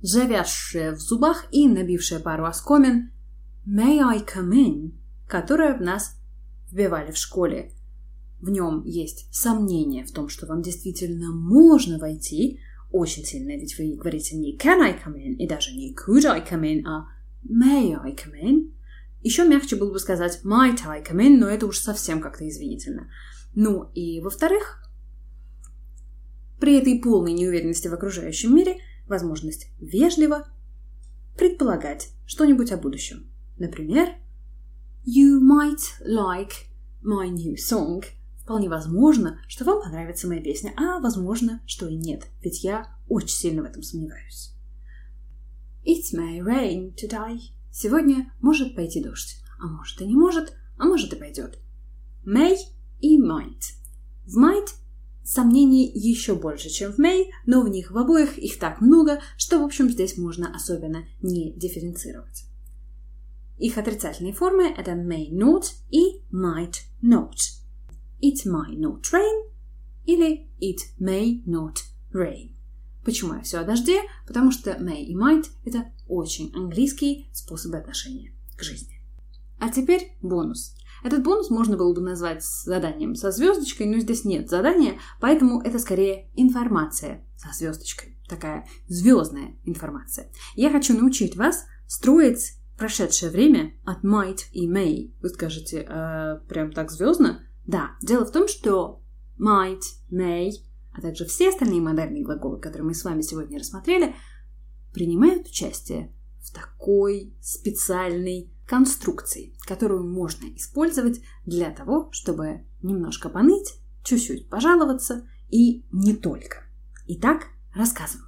Завязшая 0.00 0.94
в 0.94 1.00
зубах 1.00 1.46
и 1.50 1.66
набившая 1.68 2.20
пару 2.20 2.44
оскомин 2.44 3.10
«May 3.66 3.98
I 4.00 4.18
come 4.18 4.52
in?» 4.52 4.92
которое 5.26 5.76
в 5.76 5.82
нас 5.82 6.16
вбивали 6.70 7.10
в 7.10 7.16
школе. 7.16 7.72
В 8.46 8.50
нем 8.50 8.84
есть 8.84 9.26
сомнение 9.34 10.04
в 10.04 10.12
том, 10.12 10.28
что 10.28 10.46
вам 10.46 10.62
действительно 10.62 11.32
можно 11.32 11.98
войти, 11.98 12.60
очень 12.92 13.24
сильно, 13.24 13.58
ведь 13.58 13.76
вы 13.76 13.96
говорите 13.96 14.36
не 14.36 14.56
can 14.56 14.80
I 14.80 14.92
come 14.92 15.16
in, 15.16 15.34
и 15.34 15.48
даже 15.48 15.72
не 15.72 15.92
could 15.92 16.24
I 16.24 16.40
come 16.48 16.62
in, 16.62 16.84
а 16.86 17.08
may 17.42 17.96
I 18.00 18.12
come 18.12 18.40
in. 18.40 18.72
Еще 19.20 19.48
мягче 19.48 19.74
было 19.74 19.92
бы 19.92 19.98
сказать 19.98 20.42
might 20.44 20.78
I 20.86 21.02
come 21.02 21.26
in, 21.26 21.38
но 21.38 21.48
это 21.48 21.66
уж 21.66 21.78
совсем 21.78 22.20
как-то 22.20 22.48
извинительно. 22.48 23.10
Ну 23.56 23.90
и 23.94 24.20
во-вторых, 24.20 24.80
при 26.60 26.78
этой 26.78 27.00
полной 27.00 27.32
неуверенности 27.32 27.88
в 27.88 27.94
окружающем 27.94 28.54
мире 28.54 28.76
возможность 29.08 29.72
вежливо 29.80 30.46
предполагать 31.36 32.10
что-нибудь 32.26 32.70
о 32.70 32.76
будущем. 32.76 33.28
Например, 33.58 34.10
You 35.04 35.40
might 35.40 35.82
like 36.06 36.68
my 37.02 37.28
new 37.28 37.56
song. 37.56 38.04
Вполне 38.46 38.68
возможно, 38.68 39.40
что 39.48 39.64
вам 39.64 39.82
понравится 39.82 40.28
моя 40.28 40.40
песня, 40.40 40.72
а 40.76 41.00
возможно, 41.00 41.60
что 41.66 41.88
и 41.88 41.96
нет, 41.96 42.28
ведь 42.40 42.62
я 42.62 42.96
очень 43.08 43.36
сильно 43.36 43.62
в 43.62 43.64
этом 43.64 43.82
сомневаюсь. 43.82 44.52
It 45.84 46.14
may 46.14 46.38
rain 46.38 46.94
today. 46.94 47.40
Сегодня 47.72 48.32
может 48.40 48.76
пойти 48.76 49.02
дождь, 49.02 49.42
а 49.60 49.66
может 49.66 50.00
и 50.00 50.06
не 50.06 50.14
может, 50.14 50.52
а 50.78 50.84
может 50.84 51.12
и 51.12 51.16
пойдет. 51.16 51.58
May 52.24 52.54
и 53.00 53.20
might. 53.20 53.62
В 54.28 54.38
might 54.38 54.68
сомнений 55.24 55.90
еще 55.92 56.36
больше, 56.36 56.68
чем 56.68 56.92
в 56.92 57.00
may, 57.00 57.24
но 57.46 57.62
в 57.62 57.68
них 57.68 57.90
в 57.90 57.98
обоих 57.98 58.38
их 58.38 58.60
так 58.60 58.80
много, 58.80 59.20
что, 59.36 59.58
в 59.58 59.64
общем, 59.64 59.88
здесь 59.88 60.16
можно 60.18 60.54
особенно 60.54 61.04
не 61.20 61.52
дифференцировать. 61.54 62.44
Их 63.58 63.76
отрицательные 63.76 64.34
формы– 64.34 64.72
это 64.78 64.92
may 64.92 65.32
not 65.32 65.64
и 65.90 66.22
might 66.32 66.82
not. 67.02 67.65
It 68.20 68.46
might 68.46 68.78
not 68.78 69.02
rain 69.12 69.50
или 70.06 70.48
it 70.60 70.78
may 70.98 71.44
not 71.44 71.76
rain. 72.12 72.56
Почему 73.04 73.34
я 73.34 73.42
все 73.42 73.58
о 73.58 73.64
дожде? 73.64 74.02
Потому 74.26 74.50
что 74.50 74.72
may 74.72 75.02
и 75.02 75.14
might– 75.14 75.46
это 75.64 75.92
очень 76.08 76.52
английские 76.54 77.26
способы 77.32 77.76
отношения 77.76 78.32
к 78.56 78.62
жизни. 78.62 79.00
А 79.58 79.70
теперь 79.70 80.16
бонус. 80.22 80.74
Этот 81.04 81.22
бонус 81.22 81.50
можно 81.50 81.76
было 81.76 81.94
бы 81.94 82.00
назвать 82.00 82.44
заданием 82.44 83.14
со 83.14 83.30
звездочкой, 83.30 83.86
но 83.86 83.98
здесь 84.00 84.24
нет 84.24 84.48
задания, 84.50 84.98
поэтому 85.20 85.60
это 85.60 85.78
скорее 85.78 86.30
информация 86.34 87.24
со 87.36 87.52
звездочкой. 87.52 88.16
Такая 88.28 88.66
звездная 88.88 89.54
информация. 89.64 90.28
Я 90.56 90.70
хочу 90.70 90.98
научить 90.98 91.36
вас 91.36 91.64
строить 91.86 92.54
прошедшее 92.76 93.30
время 93.30 93.72
от 93.84 94.04
might 94.04 94.40
и 94.52 94.68
may. 94.68 95.12
Вы 95.22 95.28
скажете, 95.28 95.86
э, 95.88 96.40
прям 96.48 96.72
так 96.72 96.90
звездно? 96.90 97.45
Да, 97.66 97.96
дело 98.00 98.24
в 98.24 98.32
том, 98.32 98.48
что 98.48 99.02
might, 99.38 99.82
may, 100.10 100.52
а 100.92 101.00
также 101.00 101.24
все 101.24 101.50
остальные 101.50 101.80
модальные 101.80 102.24
глаголы, 102.24 102.60
которые 102.60 102.86
мы 102.86 102.94
с 102.94 103.04
вами 103.04 103.22
сегодня 103.22 103.58
рассмотрели, 103.58 104.14
принимают 104.92 105.48
участие 105.48 106.14
в 106.40 106.52
такой 106.54 107.36
специальной 107.42 108.52
конструкции, 108.66 109.54
которую 109.66 110.04
можно 110.04 110.46
использовать 110.56 111.20
для 111.44 111.70
того, 111.70 112.08
чтобы 112.12 112.64
немножко 112.82 113.28
поныть, 113.28 113.74
чуть-чуть 114.04 114.48
пожаловаться 114.48 115.28
и 115.50 115.86
не 115.92 116.14
только. 116.14 116.64
Итак, 117.06 117.48
рассказываю. 117.74 118.26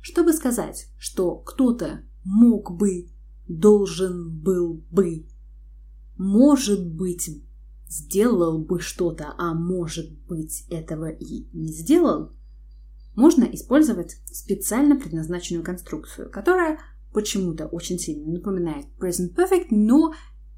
Чтобы 0.00 0.32
сказать, 0.32 0.88
что 0.98 1.36
кто-то 1.36 2.02
мог 2.24 2.76
бы, 2.76 3.10
должен 3.48 4.40
был 4.40 4.84
бы, 4.90 5.28
может 6.20 6.86
быть, 6.86 7.30
сделал 7.88 8.58
бы 8.58 8.78
что-то, 8.78 9.32
а 9.38 9.54
может 9.54 10.12
быть, 10.28 10.66
этого 10.68 11.08
и 11.08 11.48
не 11.54 11.72
сделал, 11.72 12.32
можно 13.14 13.44
использовать 13.44 14.18
специально 14.26 14.96
предназначенную 14.96 15.64
конструкцию, 15.64 16.30
которая 16.30 16.78
почему-то 17.14 17.68
очень 17.68 17.98
сильно 17.98 18.30
напоминает 18.30 18.84
present 18.98 19.34
perfect, 19.34 19.68
но 19.70 20.12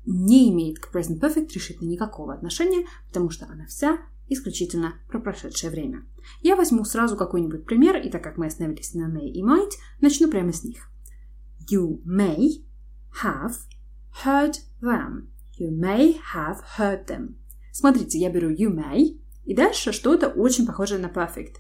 не 0.05 0.51
имеет 0.51 0.81
к 0.81 0.93
present 0.93 1.21
perfect 1.21 1.53
решительно 1.53 1.89
никакого 1.89 2.35
отношения, 2.35 2.85
потому 3.07 3.31
что 3.31 3.47
она 3.47 3.67
вся 3.67 3.99
исключительно 4.29 4.95
про 5.09 5.21
прошедшее 5.21 5.71
время. 5.71 6.05
Я 6.41 6.57
возьму 6.57 6.85
сразу 6.85 7.17
какой-нибудь 7.17 7.67
пример, 7.67 7.99
и 7.99 8.11
так 8.11 8.25
как 8.25 8.37
мы 8.37 8.47
остановились 8.47 8.95
на 8.95 9.09
may 9.09 9.29
и 9.29 9.45
might, 9.45 9.71
начну 10.01 10.29
прямо 10.29 10.53
с 10.53 10.65
них. 10.65 10.89
You 11.71 12.03
may 12.05 12.65
have 13.23 13.55
heard 14.25 14.57
them. 14.81 15.32
You 15.63 15.71
may 15.71 16.19
have 16.35 16.61
heard 16.77 17.07
them. 17.07 17.37
Смотрите, 17.73 18.19
я 18.19 18.31
беру 18.31 18.51
you 18.51 18.69
may, 18.69 19.21
и 19.45 19.55
дальше 19.55 19.93
что-то 19.93 20.27
очень 20.29 20.67
похожее 20.67 20.99
на 21.01 21.07
perfect. 21.07 21.59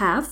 Have 0.00 0.26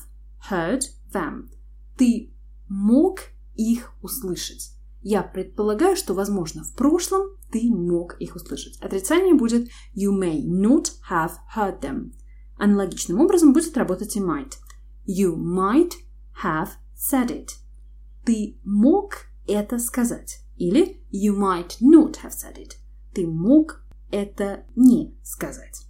heard 0.51 0.83
them. 1.13 1.51
Ты 1.97 2.35
мог 2.69 3.21
их 3.55 3.93
услышать. 4.03 4.73
Я 5.03 5.23
предполагаю, 5.23 5.95
что, 5.97 6.15
возможно, 6.15 6.65
в 6.65 6.75
прошлом 6.75 7.37
ты 7.53 7.71
мог 7.71 8.21
их 8.21 8.35
услышать. 8.35 8.77
Отрицание 8.81 9.35
будет 9.35 9.69
you 9.95 10.11
may 10.11 10.43
not 10.43 10.87
have 11.09 11.35
heard 11.57 11.81
them. 11.81 12.13
Аналогичным 12.59 13.21
образом 13.21 13.53
будет 13.53 13.77
работать 13.77 14.17
и 14.17 14.21
might. 14.21 14.55
You 15.07 15.37
might 15.37 15.93
have 16.43 16.71
said 16.97 17.29
it. 17.29 17.51
Ты 18.25 18.59
мог 18.65 19.27
это 19.47 19.79
сказать. 19.79 20.44
Или 20.57 21.03
you 21.11 21.37
might 21.37 21.81
not 21.81 22.23
have 22.23 22.33
said 22.33 22.57
it. 22.57 22.73
Ты 23.15 23.27
мог 23.27 23.83
это 24.11 24.65
не 24.77 25.17
сказать. 25.23 25.87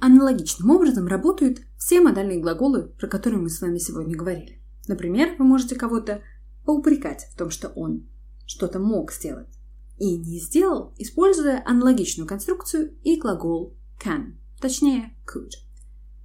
Аналогичным 0.00 0.70
образом 0.70 1.06
работают 1.06 1.60
все 1.76 2.00
модальные 2.00 2.40
глаголы, 2.40 2.88
про 2.98 3.06
которые 3.06 3.40
мы 3.40 3.50
с 3.50 3.60
вами 3.60 3.78
сегодня 3.78 4.16
говорили. 4.16 4.60
Например, 4.88 5.36
вы 5.38 5.44
можете 5.44 5.76
кого-то 5.76 6.22
поупрекать 6.64 7.28
в 7.32 7.36
том, 7.36 7.50
что 7.50 7.68
он 7.68 8.08
что-то 8.46 8.78
мог 8.78 9.12
сделать 9.12 9.48
и 9.98 10.16
не 10.16 10.40
сделал, 10.40 10.94
используя 10.96 11.62
аналогичную 11.66 12.26
конструкцию 12.26 12.94
и 13.04 13.20
глагол 13.20 13.76
can, 14.02 14.32
точнее 14.60 15.14
could. 15.26 15.50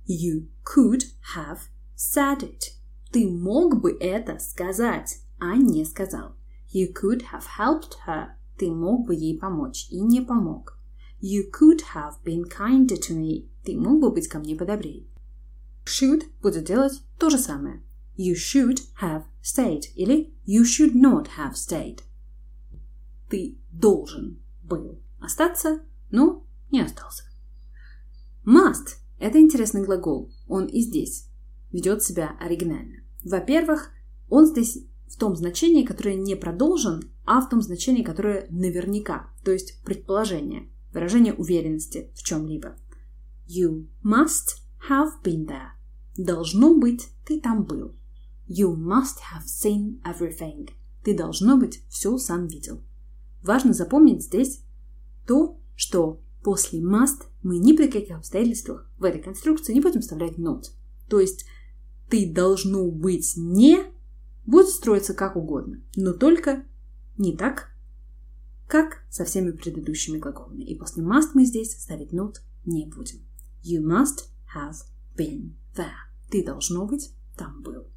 You 0.08 0.48
could 0.64 1.04
have 1.36 1.60
said 1.96 2.40
it. 2.40 2.72
Ты 3.12 3.30
мог 3.30 3.82
бы 3.82 3.92
это 4.00 4.40
сказать, 4.40 5.20
а 5.40 5.58
не 5.58 5.84
сказал. 5.84 6.36
You 6.72 6.92
could 6.94 7.24
have 7.32 7.46
helped 7.58 7.96
her. 8.06 8.36
Ты 8.58 8.72
мог 8.72 9.08
бы 9.08 9.16
ей 9.16 9.38
помочь 9.38 9.88
и 9.90 10.00
не 10.02 10.22
помог. 10.22 10.78
You 11.22 11.50
could 11.52 11.82
have 11.94 12.24
been 12.24 12.44
kinder 12.44 12.98
to 12.98 13.16
me. 13.16 13.50
Ты 13.64 13.78
мог 13.78 14.00
бы 14.00 14.12
быть 14.12 14.28
ко 14.28 14.40
мне 14.40 14.56
подобрее. 14.56 15.08
Should 15.86 16.24
будет 16.42 16.66
делать 16.66 17.02
то 17.20 17.30
же 17.30 17.38
самое. 17.38 17.82
You 18.18 18.34
should 18.34 18.80
have 19.02 19.26
stayed 19.44 19.84
или 19.96 20.34
you 20.46 20.64
should 20.64 20.94
not 20.94 21.28
have 21.38 21.54
stayed. 21.54 22.02
Ты 23.30 23.58
должен 23.72 24.40
был 24.64 25.00
остаться, 25.20 25.82
но 26.12 26.46
не 26.72 26.82
остался. 26.82 27.24
Must– 28.46 28.98
это 29.20 29.40
интересный 29.40 29.84
глагол. 29.84 30.32
Он 30.48 30.66
и 30.66 30.82
здесь 30.82 31.28
ведет 31.72 32.04
себя 32.04 32.38
оригинально. 32.40 33.04
Во-первых, 33.24 33.92
он 34.30 34.46
здесь 34.46 34.80
в 35.08 35.18
том 35.18 35.36
значении, 35.36 35.86
которое 35.86 36.16
не 36.16 36.36
продолжен, 36.36 37.12
а 37.26 37.42
в 37.42 37.50
том 37.50 37.62
значении, 37.62 38.04
которое 38.04 38.48
наверняка, 38.50 39.30
то 39.44 39.52
есть 39.52 39.82
предположение, 39.84 40.70
выражение 40.94 41.34
уверенности 41.34 42.12
в 42.16 42.24
чем-либо. 42.24 42.76
You 43.48 43.88
must 44.04 44.58
have 44.90 45.12
been 45.24 45.46
there. 45.46 45.70
Должно 46.18 46.78
быть, 46.78 47.08
ты 47.26 47.40
там 47.40 47.64
был. 47.64 47.96
You 48.48 48.76
must 48.76 49.18
have 49.34 49.46
seen 49.46 50.02
everything. 50.04 50.70
Ты, 51.04 51.16
должно 51.16 51.58
быть, 51.58 51.82
все 51.90 52.18
сам 52.18 52.48
видел. 52.48 52.82
Важно 53.44 53.74
запомнить 53.74 54.24
здесь 54.24 54.62
то, 55.28 55.60
что 55.76 56.22
после 56.44 56.80
must 56.80 57.26
мы 57.44 57.58
ни 57.58 57.74
при 57.74 57.88
каких 57.88 58.18
обстоятельствах 58.18 58.90
в 58.98 59.04
этой 59.04 59.22
конструкции 59.22 59.74
не 59.74 59.82
будем 59.82 60.02
вставлять 60.02 60.38
not. 60.38 60.64
То 61.10 61.20
есть 61.20 61.46
ты 62.10 62.32
должно 62.32 62.90
быть 62.90 63.34
не 63.36 63.80
будет 64.46 64.70
строиться 64.70 65.14
как 65.14 65.36
угодно, 65.36 65.82
но 65.96 66.14
только 66.14 66.66
не 67.18 67.36
так, 67.36 67.70
как 68.68 69.04
со 69.10 69.26
всеми 69.26 69.52
предыдущими 69.52 70.18
глаголами. 70.18 70.64
И 70.64 70.78
после 70.78 71.04
must 71.04 71.32
мы 71.34 71.46
здесь 71.46 71.80
ставить 71.80 72.14
not 72.14 72.36
не 72.66 72.86
будем. 72.86 73.20
You 73.64 73.82
must 73.82 74.26
have 74.56 74.76
been 75.18 75.54
there. 75.76 76.06
Ты, 76.30 76.44
должно 76.44 76.86
быть, 76.86 77.12
там 77.38 77.62
был. 77.62 77.88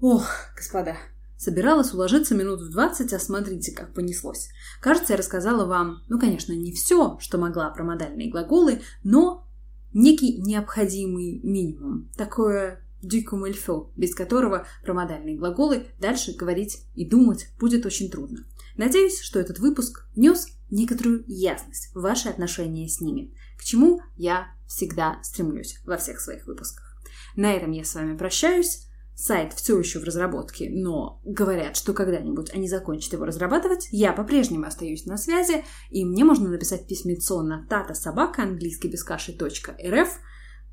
Ох, 0.00 0.28
господа, 0.54 0.96
собиралась 1.36 1.92
уложиться 1.92 2.34
минут 2.34 2.60
в 2.60 2.70
двадцать, 2.70 3.12
а 3.12 3.18
смотрите, 3.18 3.72
как 3.72 3.94
понеслось. 3.94 4.50
Кажется, 4.80 5.14
я 5.14 5.16
рассказала 5.16 5.64
вам, 5.64 6.02
ну, 6.08 6.20
конечно, 6.20 6.52
не 6.52 6.72
все, 6.72 7.18
что 7.20 7.38
могла 7.38 7.70
про 7.70 7.84
модальные 7.84 8.30
глаголы, 8.30 8.82
но 9.02 9.48
некий 9.92 10.40
необходимый 10.40 11.40
минимум. 11.42 12.10
Такое 12.16 12.84
дюкум 13.02 13.44
эльфо, 13.44 13.90
без 13.96 14.14
которого 14.14 14.66
про 14.82 14.94
модальные 14.94 15.36
глаголы 15.36 15.86
дальше 16.00 16.34
говорить 16.34 16.84
и 16.94 17.04
думать 17.04 17.48
будет 17.58 17.86
очень 17.86 18.10
трудно. 18.10 18.44
Надеюсь, 18.76 19.20
что 19.20 19.40
этот 19.40 19.58
выпуск 19.58 20.06
внес 20.14 20.46
некоторую 20.70 21.24
ясность 21.26 21.94
в 21.94 22.00
ваши 22.00 22.28
отношения 22.28 22.88
с 22.88 23.00
ними, 23.00 23.34
к 23.58 23.64
чему 23.64 24.00
я 24.16 24.48
всегда 24.66 25.18
стремлюсь 25.22 25.80
во 25.84 25.96
всех 25.96 26.20
своих 26.20 26.46
выпусках. 26.46 26.96
На 27.36 27.52
этом 27.52 27.72
я 27.72 27.84
с 27.84 27.94
вами 27.94 28.16
прощаюсь. 28.16 28.84
Сайт 29.14 29.52
все 29.52 29.76
еще 29.76 29.98
в 29.98 30.04
разработке, 30.04 30.70
но 30.70 31.20
говорят, 31.24 31.76
что 31.76 31.92
когда-нибудь 31.92 32.54
они 32.54 32.68
закончат 32.68 33.14
его 33.14 33.24
разрабатывать. 33.24 33.88
Я 33.90 34.12
по-прежнему 34.12 34.64
остаюсь 34.64 35.06
на 35.06 35.16
связи, 35.16 35.64
и 35.90 36.04
мне 36.04 36.24
можно 36.24 36.48
написать 36.48 36.86
письмецо 36.86 37.42
на 37.42 37.66
татасобака 37.66 38.44
английский 38.44 38.88
без 38.88 39.02
каши 39.02 39.36
.рф 39.36 40.20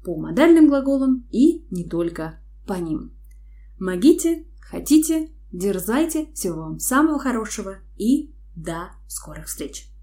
по 0.06 0.16
модальным 0.16 0.70
глаголам 0.70 1.28
и 1.32 1.66
не 1.72 1.84
только 1.84 2.40
по 2.68 2.74
ним. 2.74 3.12
Могите, 3.80 4.46
хотите, 4.62 5.32
дерзайте, 5.52 6.32
всего 6.34 6.62
вам 6.62 6.80
самого 6.80 7.20
хорошего 7.20 7.80
и 7.98 8.34
до 8.56 8.92
скорых 9.08 9.48
встреч! 9.48 9.95